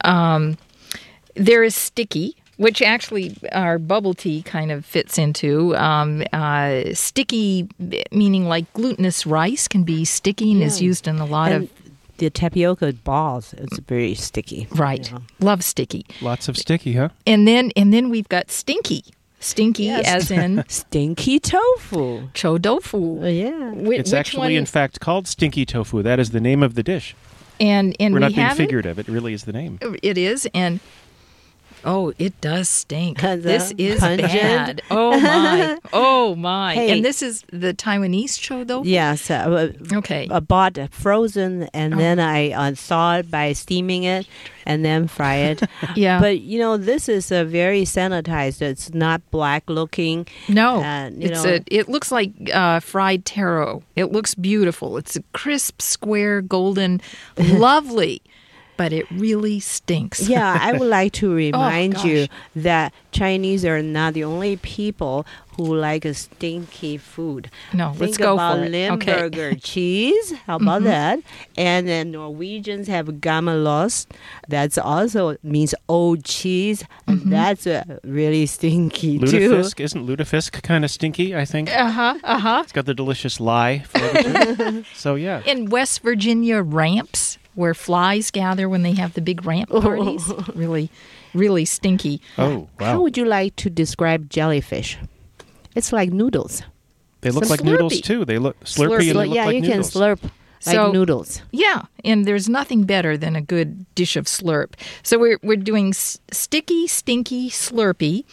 There 1.35 1.63
is 1.63 1.75
sticky, 1.75 2.35
which 2.57 2.81
actually 2.81 3.37
our 3.51 3.77
bubble 3.77 4.15
tea 4.15 4.41
kind 4.41 4.71
of 4.71 4.85
fits 4.85 5.17
into. 5.19 5.75
Um, 5.75 6.23
uh, 6.33 6.93
sticky, 6.93 7.69
meaning 8.11 8.45
like 8.47 8.71
glutinous 8.73 9.25
rice, 9.27 9.67
can 9.67 9.83
be 9.83 10.03
sticky 10.03 10.51
and 10.53 10.63
is 10.63 10.81
used 10.81 11.07
in 11.07 11.19
a 11.19 11.25
lot 11.25 11.51
And 11.51 11.65
of. 11.65 11.69
the 12.17 12.31
tapioca 12.31 12.93
balls, 12.93 13.53
it's 13.59 13.77
very 13.79 14.15
sticky. 14.15 14.67
Right, 14.71 15.05
you 15.11 15.17
know. 15.17 15.21
love 15.39 15.63
sticky, 15.63 16.07
Lots 16.21 16.47
of 16.49 16.57
sticky, 16.57 16.93
huh? 16.93 17.09
and 17.27 17.47
then 17.47 17.71
and 17.75 17.93
then 17.93 18.09
we've 18.09 18.27
got 18.29 18.49
stinky, 18.49 19.03
Stinky, 19.39 19.83
Yes. 19.83 20.07
as 20.07 20.31
in 20.31 20.63
Stinky 20.67 21.39
tofu. 21.39 22.29
cho 22.33 22.57
tofu. 22.57 23.19
Oh, 23.23 23.27
yeah. 23.27 23.71
Whi- 23.73 23.95
It's 23.97 24.13
actually, 24.13 24.53
one- 24.53 24.59
in 24.59 24.65
fact, 24.65 24.99
called 24.99 25.27
stinky 25.27 25.65
tofu. 25.65 26.01
That 26.01 26.19
is 26.19 26.31
the 26.31 26.39
name 26.41 26.63
of 26.63 26.73
the 26.75 26.83
dish. 26.83 27.15
and 27.59 27.95
and 27.99 28.13
We're 28.13 28.19
we 28.19 28.25
not 28.25 28.35
being 28.35 28.47
have 28.47 28.59
it? 28.59 28.63
figurative. 28.63 28.99
It 28.99 29.07
really 29.07 29.33
is 29.33 29.43
the 29.45 29.53
name. 29.53 29.79
It 30.03 30.17
is, 30.17 30.47
and 30.53 30.79
oh, 31.85 32.13
it 32.17 32.39
does 32.41 32.69
stink. 32.69 33.21
The 33.21 33.37
this 33.37 33.73
is 33.77 33.99
pungent? 33.99 34.31
bad. 34.31 34.81
Oh 34.91 35.19
my, 35.19 35.77
oh 35.93 36.35
my. 36.35 36.73
Hey. 36.75 36.91
And 36.91 37.05
this 37.05 37.21
is 37.21 37.43
the 37.51 37.73
Taiwanese 37.73 38.39
show 38.41 38.63
though? 38.63 38.83
Yes. 38.83 39.29
Uh, 39.29 39.71
Okay. 39.93 40.27
I 40.29 40.39
bought 40.39 40.77
it 40.77 40.93
frozen 40.93 41.63
and 41.73 41.93
Oh. 41.93 41.97
then 41.97 42.19
I 42.19 42.51
uh, 42.51 42.73
thaw 42.75 43.17
it 43.17 43.31
by 43.31 43.53
steaming 43.53 44.03
it 44.03 44.27
and 44.65 44.83
then 44.83 45.07
fry 45.07 45.35
it. 45.35 45.63
Yeah. 45.95 46.19
But 46.19 46.41
you 46.41 46.59
know, 46.59 46.77
this 46.77 47.07
is 47.09 47.31
a 47.31 47.43
very 47.45 47.83
sanitized. 47.83 48.61
It's 48.61 48.93
not 48.93 49.21
black 49.31 49.69
looking. 49.69 50.27
No, 50.49 50.79
you 51.09 51.29
it's 51.29 51.43
know- 51.43 51.55
a. 51.55 51.61
It 51.71 51.87
looks 51.89 52.11
like 52.11 52.31
uh, 52.53 52.79
fried 52.81 53.25
taro. 53.25 53.83
It 53.95 54.11
looks 54.11 54.35
beautiful. 54.35 54.97
It's 54.97 55.15
a 55.15 55.23
crisp, 55.33 55.81
square, 55.81 56.41
golden, 56.41 57.01
lovely, 57.37 58.21
but 58.77 58.93
it 58.93 59.05
really 59.11 59.59
stinks. 59.59 60.27
Yeah, 60.29 60.57
I 60.61 60.73
would 60.73 60.87
like 60.87 61.13
to 61.13 61.33
remind 61.45 62.03
you 62.03 62.27
that 62.55 62.93
Chinese 63.11 63.65
are 63.65 63.81
not 63.81 64.13
the 64.13 64.23
only 64.23 64.57
people 64.57 65.25
who 65.57 65.75
like 65.75 66.05
a 66.05 66.13
stinky 66.13 66.97
food. 66.97 67.49
No, 67.73 67.89
Think 67.89 68.01
let's 68.01 68.17
go 68.17 68.33
about 68.35 68.57
for 68.59 68.63
it. 68.65 68.67
Okay. 68.69 68.85
Mm-hmm. 68.91 69.21
Limburger 69.21 69.55
cheese. 69.61 70.31
How 70.45 70.57
about 70.57 70.83
that? 70.83 71.19
And 71.57 71.87
then 71.87 72.11
Norwegians 72.11 72.87
have 72.87 73.07
gamelost. 73.07 74.05
That's 74.47 74.77
also 74.77 75.35
means 75.43 75.73
old 75.89 76.23
cheese, 76.23 76.83
Mm-hmm. 77.07 77.29
that's 77.31 77.65
uh, 77.65 77.83
really 78.03 78.45
stinky 78.45 79.17
too. 79.17 79.63
Isn't 79.77 80.05
lutefisk 80.05 80.61
kind 80.61 80.85
of 80.85 80.91
stinky? 80.91 81.35
I 81.35 81.45
think 81.45 81.69
Uh 81.75 81.89
huh. 81.89 82.19
Uh 82.23 82.37
huh. 82.39 82.59
it's 82.63 82.71
got 82.71 82.85
the 82.85 82.93
delicious 82.93 83.39
lye 83.39 83.79
flavor. 83.87 84.83
So 84.93 85.15
yeah, 85.15 85.41
In 85.45 85.69
West 85.69 86.01
Virginia, 86.03 86.61
ramps 86.61 87.37
where 87.57 87.73
flies 87.73 88.29
gather 88.29 88.69
when 88.69 88.83
they 88.83 88.93
have 88.93 89.13
the 89.13 89.21
big 89.21 89.43
ramp 89.43 89.69
oh. 89.73 89.81
parties. 89.81 90.31
really, 90.55 90.89
really 91.33 91.65
stinky. 91.65 92.21
oh 92.37 92.69
How 92.79 93.01
would 93.01 93.17
you 93.17 93.25
like 93.25 93.55
to 93.57 93.69
describe 93.69 94.29
jellyfish? 94.29 94.97
It's 95.75 95.91
like 95.91 96.11
noodles. 96.13 96.61
they 97.21 97.31
look 97.31 97.45
Some 97.45 97.57
like 97.57 97.63
noodles 97.63 97.99
too. 98.01 98.25
They 98.25 98.37
look 98.37 98.59
slurpy, 98.63 98.87
Slurpee. 98.87 98.99
and 98.99 99.09
they 99.09 99.13
look 99.13 99.35
yeah, 99.35 99.45
like 99.45 99.55
you 99.55 99.61
noodles. 99.61 99.91
can 99.91 100.01
slurp 100.01 100.23
like 100.23 100.75
So- 100.75 100.91
noodles. 100.91 101.41
Yeah, 101.51 101.83
and 102.05 102.25
there's 102.25 102.47
nothing 102.47 102.83
better 102.83 103.17
than 103.17 103.35
a 103.35 103.41
good 103.41 103.85
dish 103.95 104.15
of 104.15 104.25
slurp. 104.25 104.73
So 105.03 105.17
we're 105.17 105.39
we're 105.41 105.57
doing 105.57 105.89
s- 105.89 106.19
sticky, 106.31 106.87
stinky, 106.87 107.49
slurpy, 107.49 108.23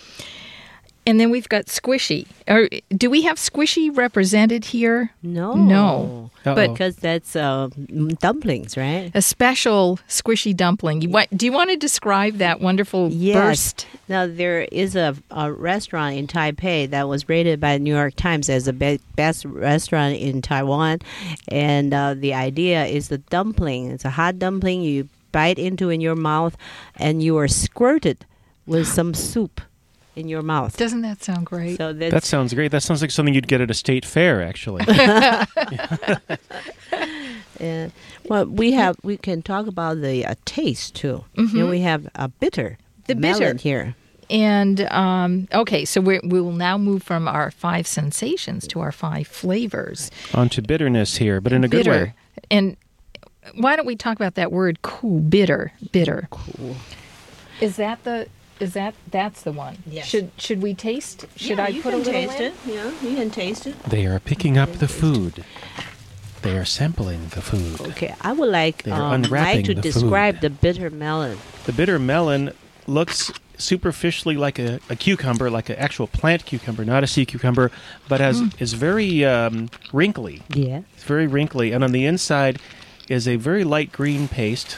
and 1.07 1.21
then 1.21 1.31
we've 1.31 1.49
got 1.49 1.67
squishy. 1.67 2.27
Or 2.49 2.69
do 2.90 3.11
we 3.11 3.23
have 3.23 3.37
squishy 3.37 3.95
represented 3.97 4.64
here? 4.67 5.11
No, 5.23 5.55
No. 5.55 6.31
Uh-oh. 6.47 6.55
because 6.73 6.97
that's 6.97 7.35
uh, 7.37 7.69
dumplings, 8.21 8.77
right? 8.77 9.11
A 9.14 9.23
special 9.23 9.99
squishy 10.09 10.55
dumpling. 10.55 11.01
You, 11.03 11.09
what, 11.09 11.29
do 11.37 11.47
you 11.47 11.53
want 11.53 11.71
to 11.71 11.77
describe 11.77 12.35
that 12.38 12.61
wonderful 12.61 13.09
Yes. 13.11 13.35
burst? 13.37 13.87
Now 14.09 14.27
there 14.27 14.62
is 14.71 14.95
a, 14.97 15.17
a 15.31 15.51
restaurant 15.53 16.17
in 16.17 16.27
Taipei 16.27 16.88
that 16.90 17.09
was 17.09 17.29
rated 17.29 17.61
by 17.61 17.75
the 17.79 17.79
New 17.85 17.95
York 17.95 18.14
Times 18.17 18.49
as 18.51 18.67
the 18.67 18.73
be- 18.75 19.01
best 19.17 19.45
restaurant 19.47 20.17
in 20.17 20.43
Taiwan, 20.43 20.99
and 21.49 21.95
uh, 21.95 22.12
the 22.14 22.35
idea 22.35 22.85
is 22.85 23.09
the 23.09 23.19
dumpling. 23.19 23.90
It's 23.90 24.05
a 24.05 24.11
hot 24.11 24.38
dumpling 24.38 24.83
you 24.83 25.09
bite 25.33 25.59
into 25.59 25.88
in 25.88 26.01
your 26.03 26.14
mouth, 26.17 26.57
and 26.97 27.23
you 27.23 27.38
are 27.38 27.49
squirted 27.49 28.27
with 28.67 28.87
some 28.87 29.14
soup 29.14 29.61
in 30.16 30.29
your 30.29 30.42
mouth. 30.42 30.77
Doesn't 30.77 31.03
that 31.03 31.22
sound 31.22 31.46
great? 31.46 31.79
So 31.79 31.92
that's, 31.92 32.12
That 32.12 32.24
sounds 32.24 32.55
great. 32.55 32.70
That 32.70 32.83
sounds 32.83 33.00
like 33.03 33.11
something 33.11 33.35
you'd 33.35 33.48
get 33.48 33.61
at 33.61 33.70
a 33.70 33.74
state 33.74 34.05
fair, 34.05 34.42
actually. 34.42 34.85
uh, 37.61 37.88
well, 38.29 38.46
we 38.46 38.72
have 38.72 38.96
we 39.03 39.16
can 39.16 39.42
talk 39.42 39.66
about 39.66 40.00
the 40.00 40.24
uh, 40.27 40.35
taste 40.44 40.94
too. 40.94 41.24
And 41.37 41.68
we 41.70 41.81
have 41.81 42.09
a 42.14 42.29
bitter, 42.29 42.79
Mm-hmm. 42.79 43.03
The 43.07 43.14
bitter. 43.16 43.38
melon 43.40 43.59
here. 43.59 43.94
And 44.31 44.81
um, 44.90 45.46
okay, 45.53 45.85
so 45.85 46.00
we're, 46.00 46.22
we 46.24 46.40
will 46.40 46.53
now 46.53 46.79
move 46.79 47.03
from 47.03 47.29
our 47.29 47.50
five 47.50 47.87
sensations 47.87 48.66
to 48.68 48.81
our 48.81 48.92
five 48.92 49.27
flavors. 49.27 50.11
On 50.33 50.48
to 50.48 50.62
bitterness 50.62 51.16
here, 51.18 51.42
but 51.42 51.53
in 51.53 51.62
a 51.64 51.68
good 51.68 51.87
way. 51.87 52.14
And 52.50 52.79
why 53.57 53.77
don't 53.77 53.85
we 53.85 53.94
talk 53.96 54.16
about 54.16 54.37
that 54.37 54.50
word 54.50 54.81
cool 54.81 55.20
bitter 55.20 55.70
bitter 55.92 56.29
cool 56.31 56.74
is 57.61 57.77
that 57.77 58.03
the 58.05 58.27
is 58.61 58.73
that 58.75 58.95
that's 59.11 59.43
the 59.43 59.53
one 59.53 59.77
Yes. 59.87 60.07
should 60.07 60.31
should 60.38 60.62
we 60.62 60.75
taste 60.75 61.27
should 61.37 61.59
i 61.59 61.73
put 61.81 61.95
a 61.95 61.97
little 61.97 62.14
in? 62.14 62.31
It. 62.31 62.55
Yeah, 62.67 62.90
you 63.03 63.17
can 63.17 63.31
taste 63.31 63.67
it. 63.67 63.81
They 63.85 64.07
are 64.07 64.21
picking 64.21 64.57
up 64.59 64.73
the 64.73 64.88
food. 64.88 65.45
They 66.43 66.59
are 66.59 66.64
sampling 66.64 67.29
the 67.29 67.40
food. 67.40 67.81
Okay, 67.93 68.14
I 68.21 68.33
would 68.33 68.51
like 68.51 68.83
They 68.83 68.90
are 68.90 69.01
um, 69.14 69.25
unwrapping 69.25 69.57
Mike 69.57 69.64
to 69.67 69.75
the 69.75 69.81
describe 69.81 70.37
food. 70.37 70.43
the 70.43 70.51
bitter 70.51 70.90
melon. 70.90 71.38
The 71.64 71.73
bitter 71.73 71.99
melon 71.99 72.53
looks 72.87 73.33
superficially 73.57 74.37
like 74.37 74.59
a, 74.59 74.79
a 74.90 74.97
cucumber, 74.97 75.49
like 75.49 75.71
an 75.71 75.77
actual 75.77 76.07
plant 76.07 76.45
cucumber, 76.45 76.85
not 76.85 77.03
a 77.03 77.07
sea 77.07 77.25
cucumber, 77.25 77.71
but 78.09 78.21
has 78.21 78.43
is 78.59 78.75
very 78.75 79.25
um, 79.25 79.71
wrinkly. 79.93 80.43
Yeah. 80.51 80.83
It's 80.95 81.05
very 81.05 81.27
wrinkly, 81.27 81.73
and 81.73 81.83
on 81.83 81.93
the 81.93 82.05
inside 82.05 82.59
is 83.09 83.27
a 83.27 83.37
very 83.37 83.64
light 83.64 83.90
green 83.93 84.29
paste 84.29 84.77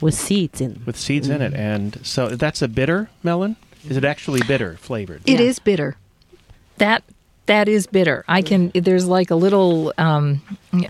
With 0.00 0.14
seeds 0.14 0.60
in. 0.60 0.82
with 0.86 0.96
seeds 0.96 1.28
in 1.28 1.40
Mm-hmm. 1.40 1.54
it. 1.54 1.60
And 1.60 1.98
so 2.06 2.28
that's 2.30 2.62
a 2.62 2.68
bitter 2.68 3.08
melon. 3.22 3.56
Is 3.88 3.96
it 3.96 4.04
actually 4.04 4.40
bitter 4.46 4.76
flavored? 4.78 5.22
It 5.26 5.40
Yeah. 5.40 5.46
is 5.46 5.58
bitter 5.58 5.96
that 6.78 7.02
that 7.46 7.68
is 7.68 7.86
bitter 7.86 8.24
i 8.26 8.40
can 8.42 8.72
there's 8.74 9.06
like 9.06 9.30
a 9.30 9.34
little 9.36 9.92
um 9.98 10.40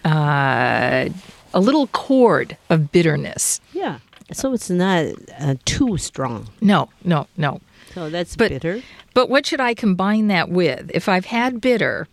uh 0.05 1.09
a 1.53 1.61
little 1.61 1.87
cord 1.89 2.57
of 2.71 2.91
bitterness 2.93 3.61
Yeah. 3.73 3.99
So 4.33 4.55
it's 4.55 4.71
not 4.71 5.07
uh, 5.39 5.55
too 5.67 5.99
strong. 5.99 6.49
no 6.61 6.89
no 7.05 7.27
no 7.37 7.61
So 7.93 8.09
that's 8.11 8.35
But- 8.37 8.49
bitter. 8.51 8.83
But 9.15 9.29
what 9.29 9.47
should 9.47 9.61
I 9.61 9.75
combine 9.75 10.27
that 10.29 10.49
with? 10.49 10.91
If 10.95 11.09
I've 11.09 11.27
had 11.27 11.61
bitter, 11.61 12.09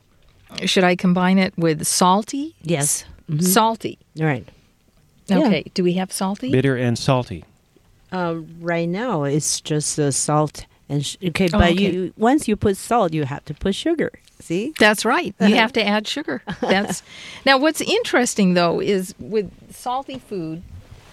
should 0.65 0.83
I 0.83 0.95
combine 0.95 1.39
it 1.39 1.53
with 1.57 1.85
salty? 1.87 2.53
Yes. 2.61 3.05
Salty. 3.39 3.97
All 4.19 4.25
right. 5.31 5.39
Yeah. 5.41 5.47
Okay. 5.47 5.71
Do 5.73 5.83
we 5.83 5.93
have 5.93 6.11
salty? 6.11 6.51
Bitter 6.51 6.75
and 6.77 6.97
salty. 6.97 7.43
Uh, 8.11 8.35
right 8.59 8.89
now, 8.89 9.23
it's 9.23 9.61
just 9.61 9.97
uh, 9.99 10.11
salt 10.11 10.65
and 10.89 11.05
sh- 11.05 11.17
okay. 11.29 11.47
Oh, 11.53 11.59
But 11.59 11.71
okay. 11.73 11.91
you 11.91 12.13
once 12.17 12.47
you 12.47 12.55
put 12.55 12.77
salt, 12.77 13.13
you 13.13 13.23
have 13.25 13.45
to 13.45 13.53
put 13.53 13.73
sugar. 13.75 14.11
See? 14.39 14.73
That's 14.79 15.05
right. 15.05 15.35
You 15.39 15.55
have 15.55 15.71
to 15.73 15.85
add 15.95 16.07
sugar. 16.07 16.41
That's 16.61 17.03
now. 17.45 17.57
What's 17.59 17.81
interesting 17.81 18.53
though 18.55 18.81
is 18.81 19.13
with 19.19 19.51
salty 19.73 20.17
food, 20.17 20.63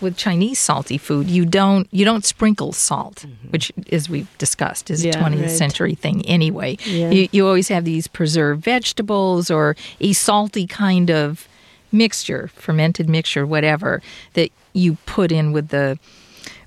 with 0.00 0.16
Chinese 0.16 0.58
salty 0.58 0.96
food, 0.98 1.28
you 1.28 1.44
don't 1.44 1.86
you 1.92 2.04
don't 2.06 2.24
sprinkle 2.24 2.72
salt, 2.72 3.26
which, 3.50 3.70
as 3.92 4.08
we've 4.08 4.28
discussed, 4.38 4.90
is 4.90 5.04
a 5.04 5.10
Mm-hmm. 5.10 5.24
20th 5.34 5.40
right. 5.42 5.50
century 5.50 5.94
thing 5.94 6.24
anyway. 6.26 6.78
Yeah. 6.84 7.10
You, 7.10 7.28
you 7.32 7.46
always 7.46 7.68
have 7.68 7.84
these 7.84 8.06
preserved 8.08 8.62
vegetables 8.64 9.50
or 9.50 9.76
a 10.00 10.12
salty 10.12 10.66
kind 10.66 11.10
of 11.10 11.47
mixture, 11.92 12.48
fermented 12.54 13.08
mixture, 13.08 13.46
whatever 13.46 14.02
that 14.34 14.50
you 14.72 14.96
put 15.06 15.32
in 15.32 15.52
with 15.52 15.68
the 15.68 15.98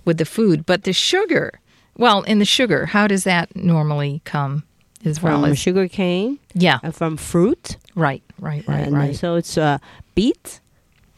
with 0.05 0.17
the 0.17 0.25
food. 0.25 0.65
But 0.65 0.83
the 0.83 0.93
sugar, 0.93 1.59
well, 1.97 2.23
in 2.23 2.39
the 2.39 2.45
sugar, 2.45 2.87
how 2.87 3.07
does 3.07 3.23
that 3.23 3.55
normally 3.55 4.21
come? 4.25 4.63
As 5.03 5.21
well 5.21 5.41
From 5.41 5.51
as 5.51 5.57
sugar 5.57 5.87
cane, 5.87 6.37
yeah, 6.53 6.77
uh, 6.83 6.91
from 6.91 7.17
fruit, 7.17 7.77
right, 7.95 8.21
right, 8.39 8.63
right, 8.67 8.85
and 8.85 8.95
uh, 8.95 8.99
right. 8.99 9.15
so 9.15 9.33
it's 9.35 9.57
uh, 9.57 9.79
beet. 10.13 10.59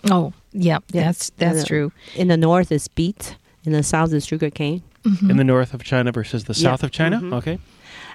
Oh, 0.09 0.31
yeah, 0.53 0.79
Yeah. 0.93 1.03
that's 1.05 1.31
that's 1.31 1.57
And, 1.57 1.65
uh, 1.65 1.67
true. 1.67 1.91
In 2.15 2.29
the 2.29 2.37
north, 2.37 2.71
it's 2.71 2.87
beet. 2.87 3.35
In 3.65 3.73
the 3.73 3.83
south, 3.83 4.13
is 4.13 4.25
sugar 4.25 4.49
cane. 4.49 4.83
In 5.29 5.35
the 5.35 5.43
north 5.43 5.73
of 5.73 5.83
China 5.83 6.13
versus 6.13 6.45
the 6.45 6.53
Yeah. 6.53 6.69
south 6.71 6.83
of 6.83 6.91
China? 6.91 7.19
Mhm. 7.19 7.33
Okay. 7.33 7.59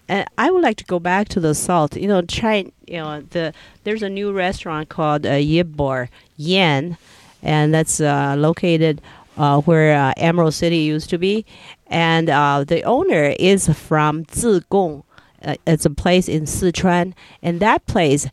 And 0.09 0.27
I 0.39 0.51
would 0.51 0.63
like 0.63 0.77
to 0.79 0.85
go 0.85 0.99
back 0.99 1.29
to 1.31 1.41
the 1.41 1.55
salt. 1.55 1.97
You 1.97 2.09
know, 2.09 2.23
China. 2.23 2.71
You 2.87 2.97
know, 2.97 3.21
the 3.21 3.53
there's 3.85 4.03
a 4.03 4.09
new 4.09 4.33
restaurant 4.33 4.89
called 4.89 5.27
uh, 5.27 5.35
Yip 5.35 5.69
Bor 5.69 6.09
Yen, 6.37 6.97
and 7.43 7.75
that's 7.75 8.01
uh, 8.01 8.35
located 8.39 9.03
uh, 9.37 9.61
where 9.63 9.99
uh, 9.99 10.13
Emerald 10.17 10.55
City 10.55 10.79
used 10.79 11.11
to 11.11 11.19
be, 11.19 11.45
and 11.87 12.31
uh, 12.31 12.65
the 12.65 12.83
owner 12.83 13.35
is 13.39 13.69
from 13.69 14.25
Zigong. 14.27 15.05
Uh, 15.45 15.55
it's 15.67 15.85
a 15.85 15.91
place 15.91 16.29
in 16.29 16.45
Sichuan, 16.45 17.15
and 17.43 17.61
that 17.61 17.87
place. 17.87 18.29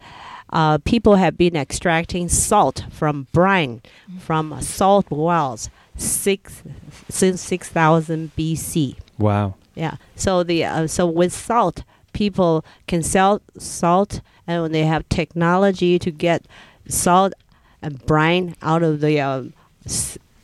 Uh, 0.53 0.77
people 0.77 1.15
have 1.15 1.35
been 1.37 1.55
extracting 1.55 2.29
salt 2.29 2.85
from 2.91 3.27
brine 3.33 3.81
from 4.19 4.55
salt 4.61 5.09
wells 5.09 5.69
six 5.97 6.63
since 7.09 7.41
six 7.41 7.67
thousand 7.67 8.31
BC. 8.37 8.95
Wow. 9.17 9.55
Yeah. 9.75 9.97
So 10.15 10.43
the 10.43 10.63
uh, 10.65 10.87
so 10.87 11.05
with 11.05 11.33
salt, 11.33 11.83
people 12.13 12.65
can 12.87 13.03
sell 13.03 13.41
salt, 13.57 14.21
and 14.47 14.61
when 14.61 14.71
they 14.71 14.85
have 14.85 15.07
technology 15.09 15.99
to 15.99 16.11
get 16.11 16.45
salt 16.87 17.33
and 17.81 18.03
brine 18.05 18.55
out 18.61 18.83
of 18.83 19.01
the 19.01 19.19
uh, 19.19 19.43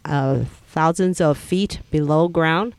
uh, 0.06 0.44
thousands 0.68 1.22
of 1.22 1.38
feet 1.38 1.80
below 1.92 2.28
ground, 2.28 2.76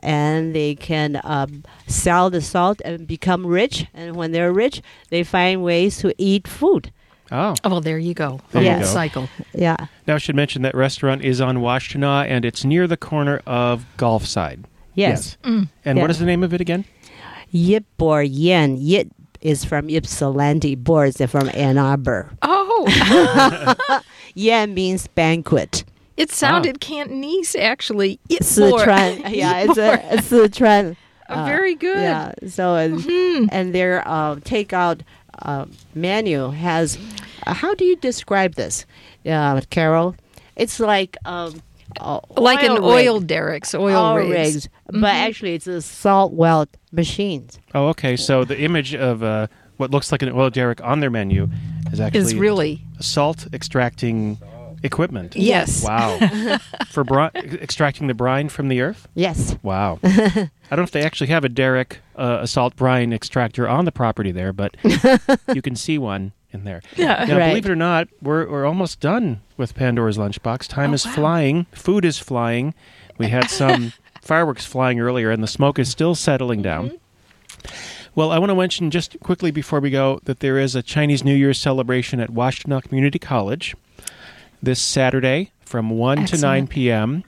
and 0.00 0.54
they 0.54 0.74
can 0.74 1.20
um, 1.24 1.64
sell 1.86 2.30
the 2.30 2.40
salt 2.40 2.80
and 2.84 3.06
become 3.06 3.46
rich. 3.46 3.86
And 3.92 4.16
when 4.16 4.32
they're 4.32 4.52
rich, 4.52 4.82
they 5.10 5.24
find 5.24 5.62
ways 5.62 5.98
to 5.98 6.14
eat 6.18 6.46
food. 6.46 6.92
Oh. 7.32 7.54
Oh, 7.64 7.70
well, 7.70 7.80
there 7.80 7.98
you 7.98 8.14
go. 8.14 8.40
There 8.52 8.62
you 8.62 8.78
go. 8.80 8.84
Cycle. 8.84 9.28
Yeah. 9.52 9.76
Now, 10.06 10.14
I 10.14 10.18
should 10.18 10.36
mention 10.36 10.62
that 10.62 10.76
restaurant 10.76 11.24
is 11.24 11.40
on 11.40 11.56
Washtenaw 11.58 12.26
and 12.28 12.44
it's 12.44 12.64
near 12.64 12.86
the 12.86 12.96
corner 12.96 13.42
of 13.46 13.84
Golfside. 13.98 14.64
Yes. 14.96 15.36
And 15.44 15.68
Yeah. 15.84 15.94
what 15.94 16.10
is 16.10 16.18
the 16.18 16.26
name 16.26 16.42
of 16.42 16.52
it 16.52 16.60
again? 16.60 16.84
Yip 17.50 17.84
Bor 17.96 18.22
Yen. 18.22 18.76
Yip 18.76 19.08
is 19.40 19.64
from 19.64 19.88
Ypsilanti. 19.88 20.74
Bor 20.74 21.04
is 21.06 21.18
from 21.28 21.48
Ann 21.54 21.78
Arbor. 21.78 22.30
Oh, 22.42 24.00
Yen 24.34 24.74
means 24.74 25.06
banquet. 25.06 25.84
it 26.16 26.30
sounded 26.30 26.80
Cantonese, 26.80 27.54
actually. 27.54 28.18
It's 28.28 28.58
Sichuan. 28.58 29.30
yeah, 29.34 29.58
it's 29.60 29.78
a, 29.78 29.92
a 30.10 30.16
Sichuan. 30.18 30.96
Uh, 31.28 31.44
very 31.44 31.74
good. 31.74 31.98
Yeah. 31.98 32.32
So 32.46 32.76
and, 32.76 33.04
and 33.50 33.74
their 33.74 34.06
uh, 34.06 34.36
takeout 34.36 35.00
uh, 35.42 35.66
menu 35.92 36.50
has. 36.50 36.96
Uh, 37.44 37.52
how 37.52 37.74
do 37.74 37.84
you 37.84 37.96
describe 37.96 38.54
this, 38.54 38.86
uh, 39.28 39.60
Carol? 39.68 40.14
It's 40.54 40.78
like 40.78 41.16
um, 41.24 41.60
uh, 42.00 42.20
Like 42.36 42.62
an 42.62 42.72
rig. 42.74 42.82
oil 42.82 43.20
derricks, 43.20 43.74
oil, 43.74 43.96
oil 43.96 44.16
rigs. 44.28 44.30
rigs, 44.54 44.68
but 44.86 45.04
actually 45.14 45.54
it's 45.54 45.66
a 45.66 45.80
salt 45.82 46.32
weld 46.32 46.68
machines. 46.92 47.58
Oh, 47.74 47.88
okay. 47.88 48.16
So 48.16 48.44
the 48.44 48.58
image 48.60 48.94
of 48.94 49.22
uh, 49.22 49.46
what 49.76 49.90
looks 49.90 50.12
like 50.12 50.22
an 50.22 50.30
oil 50.32 50.50
derrick 50.50 50.80
on 50.82 51.00
their 51.00 51.10
menu 51.10 51.48
is 51.92 52.00
actually 52.00 52.20
Is 52.20 52.34
really, 52.34 52.82
salt 53.00 53.46
extracting 53.52 54.38
equipment. 54.82 55.34
yes. 55.36 55.82
Wow. 55.84 56.18
For 56.88 57.02
bri- 57.04 57.30
extracting 57.34 58.06
the 58.06 58.14
brine 58.14 58.48
from 58.48 58.68
the 58.68 58.80
earth? 58.80 59.08
Yes. 59.14 59.56
Wow. 59.62 59.98
I 60.04 60.48
don't 60.70 60.78
know 60.78 60.82
if 60.82 60.90
they 60.90 61.02
actually 61.02 61.28
have 61.28 61.44
a 61.44 61.48
derrick, 61.48 62.00
uh, 62.16 62.38
a 62.42 62.46
salt 62.46 62.76
brine 62.76 63.12
extractor 63.12 63.68
on 63.68 63.84
the 63.84 63.92
property 63.92 64.32
there, 64.32 64.52
but 64.52 64.76
you 65.54 65.62
can 65.62 65.76
see 65.76 65.98
one 65.98 66.32
in 66.52 66.64
there. 66.64 66.82
Yeah. 66.96 67.24
Now, 67.26 67.38
Right. 67.38 67.48
believe 67.48 67.66
it 67.66 67.70
or 67.70 67.76
not, 67.76 68.08
we're, 68.22 68.48
we're 68.50 68.64
almost 68.66 69.00
done 69.00 69.40
with 69.56 69.74
Pandora's 69.74 70.16
Lunchbox. 70.18 70.66
Time 70.68 70.90
Oh, 70.90 70.94
is 70.94 71.06
wow. 71.06 71.12
flying. 71.12 71.66
Food 71.72 72.04
is 72.04 72.18
flying. 72.18 72.74
We 73.18 73.28
had 73.28 73.50
some 73.50 73.92
fireworks 74.22 74.64
flying 74.66 75.00
earlier, 75.00 75.30
and 75.30 75.42
the 75.42 75.46
smoke 75.48 75.78
is 75.78 75.88
still 75.88 76.14
settling 76.14 76.62
down. 76.62 76.90
Mm-hmm. 76.90 77.74
Well, 78.14 78.30
I 78.32 78.38
want 78.38 78.50
to 78.50 78.54
mention 78.56 78.90
just 78.90 79.18
quickly 79.20 79.50
before 79.50 79.78
we 79.80 79.90
go 79.90 80.20
that 80.24 80.40
there 80.40 80.58
is 80.58 80.74
a 80.74 80.82
Chinese 80.82 81.22
New 81.22 81.34
Year 81.34 81.52
celebration 81.52 82.18
at 82.20 82.30
Washtenaw 82.30 82.82
Community 82.82 83.18
College 83.18 83.74
this 84.62 84.80
Saturday 84.80 85.52
from 85.60 85.90
1 85.90 86.24
to 86.26 86.38
9 86.38 86.66
p.m. 86.66 87.24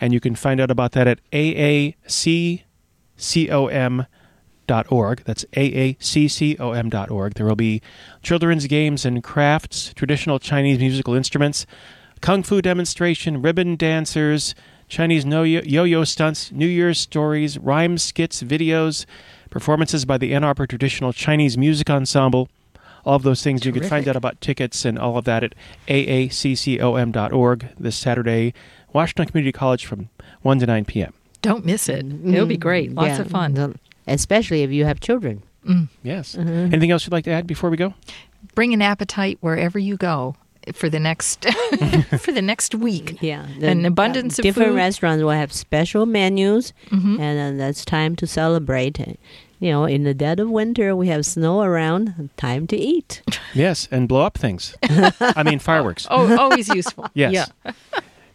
And 0.00 0.12
you 0.12 0.18
can 0.18 0.34
find 0.34 0.60
out 0.60 0.70
about 0.70 0.92
that 0.92 1.06
at 1.06 1.20
aaccom.org. 4.72 5.22
That's 5.24 5.44
aaccom.org. 5.56 7.34
There 7.34 7.46
will 7.46 7.56
be 7.56 7.82
children's 8.22 8.66
games 8.66 9.04
and 9.04 9.22
crafts, 9.22 9.92
traditional 9.94 10.38
Chinese 10.38 10.78
musical 10.78 11.14
instruments, 11.14 11.66
kung 12.20 12.42
fu 12.42 12.62
demonstration, 12.62 13.42
ribbon 13.42 13.76
dancers, 13.76 14.54
Chinese 14.88 15.24
no- 15.24 15.42
yo-yo 15.42 16.04
stunts, 16.04 16.52
New 16.52 16.66
Year's 16.66 16.98
stories, 16.98 17.58
rhymes, 17.58 18.02
skits, 18.02 18.42
videos, 18.42 19.06
performances 19.50 20.04
by 20.04 20.18
the 20.18 20.34
Ann 20.34 20.44
Arbor 20.44 20.66
Traditional 20.66 21.12
Chinese 21.12 21.56
Music 21.58 21.88
Ensemble. 21.90 22.48
All 23.04 23.16
of 23.16 23.24
those 23.24 23.42
things. 23.42 23.64
You 23.64 23.72
can 23.72 23.82
find 23.82 24.06
out 24.06 24.14
about 24.14 24.40
tickets 24.40 24.84
and 24.84 24.96
all 24.96 25.18
of 25.18 25.24
that 25.24 25.42
at 25.42 25.54
aaccom.org 25.88 27.68
this 27.80 27.96
Saturday, 27.96 28.54
Washtenaw 28.94 29.26
Community 29.26 29.50
College 29.50 29.84
from 29.86 30.08
1 30.42 30.60
to 30.60 30.66
9 30.66 30.84
p.m. 30.84 31.12
Don't 31.40 31.64
miss 31.64 31.88
it. 31.88 32.06
It'll 32.24 32.46
be 32.46 32.56
great. 32.56 32.94
Lots 32.94 33.08
Yeah. 33.08 33.20
of 33.22 33.26
fun. 33.26 33.74
The- 34.06 34.12
Especially 34.12 34.62
if 34.62 34.70
you 34.70 34.84
have 34.84 35.00
children. 35.00 35.42
Yes. 36.02 36.36
Anything 36.36 36.90
else 36.90 37.06
you'd 37.06 37.12
like 37.12 37.24
to 37.24 37.30
add 37.30 37.46
before 37.46 37.70
we 37.70 37.76
go? 37.76 37.94
Bring 38.54 38.74
an 38.74 38.82
appetite 38.82 39.38
wherever 39.40 39.78
you 39.78 39.96
go 39.96 40.34
for 40.74 40.88
the 40.88 40.98
next 41.00 41.44
for 42.18 42.32
the 42.32 42.42
next 42.42 42.74
week. 42.74 43.18
Yeah, 43.22 43.46
An 43.60 43.84
abundance 43.84 44.38
of 44.38 44.42
different 44.42 44.70
food. 44.70 44.76
restaurants 44.76 45.22
will 45.22 45.30
have 45.30 45.52
special 45.52 46.06
menus, 46.06 46.72
Mhm. 46.90 47.18
and 47.20 47.38
then 47.38 47.58
that's 47.58 47.84
time 47.84 48.16
to 48.16 48.26
celebrate. 48.26 48.98
You 49.60 49.70
know, 49.70 49.84
in 49.84 50.02
the 50.02 50.14
dead 50.14 50.40
of 50.40 50.50
winter, 50.50 50.96
we 50.96 51.06
have 51.08 51.24
snow 51.24 51.62
around. 51.62 52.30
Time 52.36 52.66
to 52.66 52.76
eat. 52.76 53.22
Yes, 53.54 53.86
and 53.92 54.08
blow 54.08 54.22
up 54.22 54.36
things. 54.36 54.74
I 55.20 55.44
mean, 55.44 55.60
fireworks. 55.60 56.06
Oh, 56.10 56.36
always 56.36 56.68
useful. 56.68 57.06
Yes. 57.14 57.32
Yeah. 57.64 57.72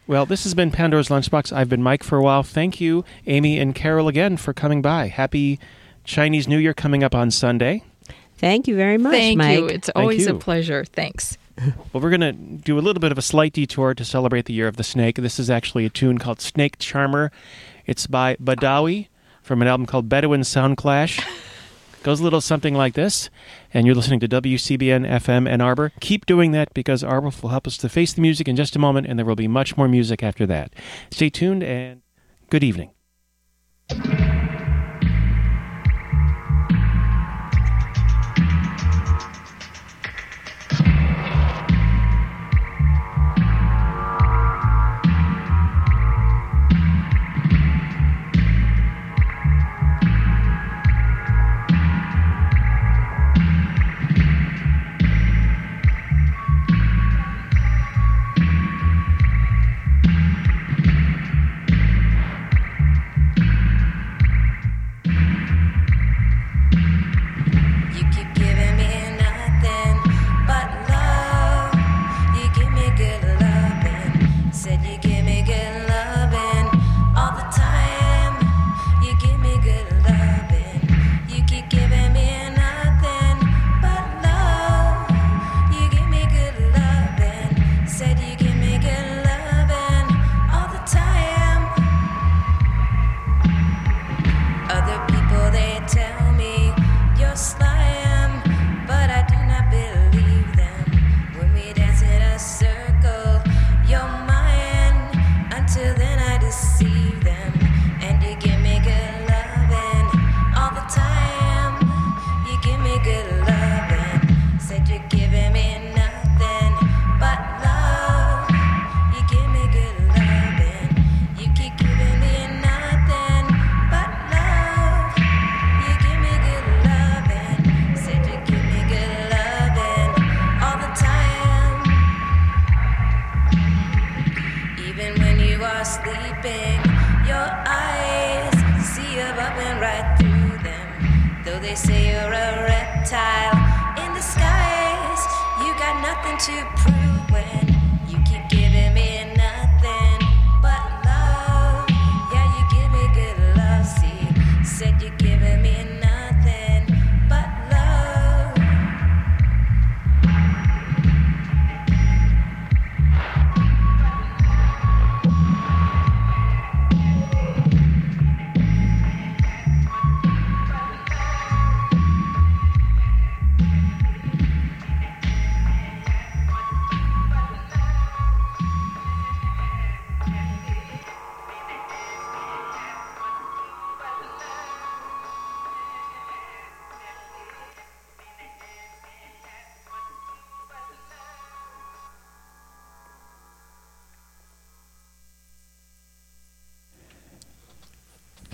Well, 0.08 0.24
this 0.24 0.44
has 0.44 0.54
been 0.54 0.70
Pandora's 0.70 1.10
Lunchbox. 1.10 1.52
I've 1.52 1.68
been 1.68 1.82
Mike 1.82 2.02
for 2.02 2.16
a 2.16 2.22
while. 2.22 2.42
Thank 2.42 2.80
you, 2.80 3.04
Amy 3.26 3.58
and 3.58 3.74
Carol, 3.74 4.08
again 4.08 4.38
for 4.38 4.54
coming 4.54 4.80
by. 4.80 5.08
Happy 5.08 5.60
Chinese 6.04 6.48
New 6.48 6.56
Year 6.56 6.72
coming 6.72 7.04
up 7.04 7.14
on 7.14 7.30
Sunday. 7.30 7.82
Thank 8.38 8.66
you 8.66 8.74
very 8.74 8.96
much, 8.96 9.12
Thank 9.12 9.36
Mike. 9.36 9.58
you. 9.58 9.66
It's 9.66 9.90
always 9.90 10.26
you. 10.26 10.34
a 10.34 10.38
pleasure. 10.38 10.84
Thanks. 10.84 11.36
Well, 11.92 12.00
we're 12.00 12.16
going 12.16 12.20
to 12.20 12.32
do 12.32 12.78
a 12.78 12.80
little 12.80 13.00
bit 13.00 13.10
of 13.10 13.18
a 13.18 13.22
slight 13.22 13.52
detour 13.52 13.92
to 13.92 14.04
celebrate 14.04 14.44
the 14.44 14.52
year 14.52 14.68
of 14.68 14.76
the 14.76 14.84
snake. 14.84 15.16
This 15.16 15.40
is 15.40 15.50
actually 15.50 15.84
a 15.84 15.90
tune 15.90 16.18
called 16.18 16.40
Snake 16.40 16.78
Charmer. 16.78 17.32
It's 17.84 18.06
by 18.06 18.36
Badawi 18.36 19.08
from 19.42 19.60
an 19.60 19.66
album 19.66 19.84
called 19.84 20.08
Bedouin 20.08 20.44
Sound 20.44 20.76
Clash. 20.76 21.18
Goes 22.02 22.20
a 22.20 22.24
little 22.24 22.40
something 22.40 22.74
like 22.74 22.94
this. 22.94 23.28
And 23.74 23.86
you're 23.86 23.94
listening 23.94 24.20
to 24.20 24.28
WCBN 24.28 25.08
FM 25.08 25.48
Ann 25.48 25.60
Arbor. 25.60 25.92
Keep 26.00 26.26
doing 26.26 26.52
that 26.52 26.72
because 26.74 27.02
Arbor 27.02 27.30
will 27.42 27.50
help 27.50 27.66
us 27.66 27.76
to 27.78 27.88
face 27.88 28.12
the 28.12 28.20
music 28.20 28.48
in 28.48 28.56
just 28.56 28.76
a 28.76 28.78
moment, 28.78 29.06
and 29.06 29.18
there 29.18 29.26
will 29.26 29.36
be 29.36 29.48
much 29.48 29.76
more 29.76 29.88
music 29.88 30.22
after 30.22 30.46
that. 30.46 30.72
Stay 31.10 31.30
tuned 31.30 31.62
and 31.62 32.02
good 32.50 32.64
evening. 32.64 32.90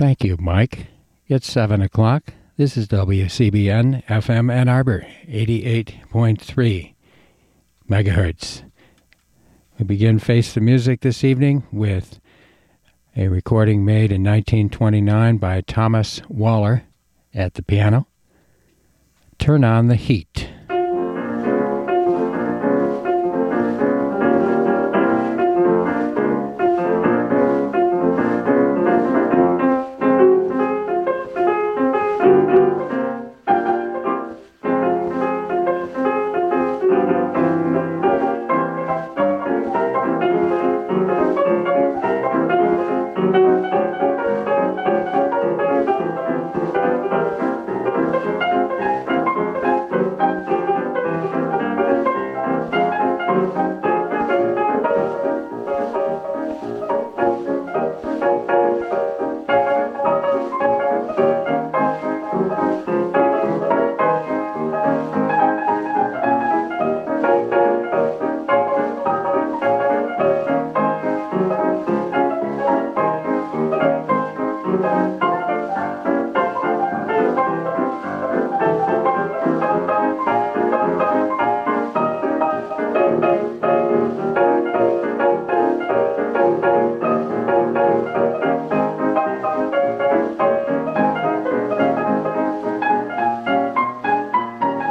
Thank 0.05 0.23
you, 0.23 0.37
Mike. 0.39 0.89
It's 1.29 1.51
7 1.51 1.81
o'clock. 1.81 2.35
This 2.59 2.77
is 2.77 2.87
WCBN 2.89 4.05
FM 4.05 4.53
Ann 4.53 4.69
Arbor, 4.69 5.07
88.3 5.27 6.95
megahertz. 7.89 8.71
We 9.79 9.87
begin 9.87 10.19
Face 10.19 10.53
the 10.53 10.61
Music 10.61 11.01
this 11.01 11.25
evening 11.25 11.63
with 11.73 12.21
a 13.17 13.29
recording 13.29 13.83
made 13.87 14.13
in 14.13 14.23
1929 14.23 15.39
by 15.39 15.63
Thomas 15.63 16.21
Waller 16.29 16.83
at 17.33 17.55
the 17.55 17.63
piano. 17.63 18.07
Turn 19.39 19.65
on 19.65 19.89
the 19.89 19.97
Heat. 19.97 20.51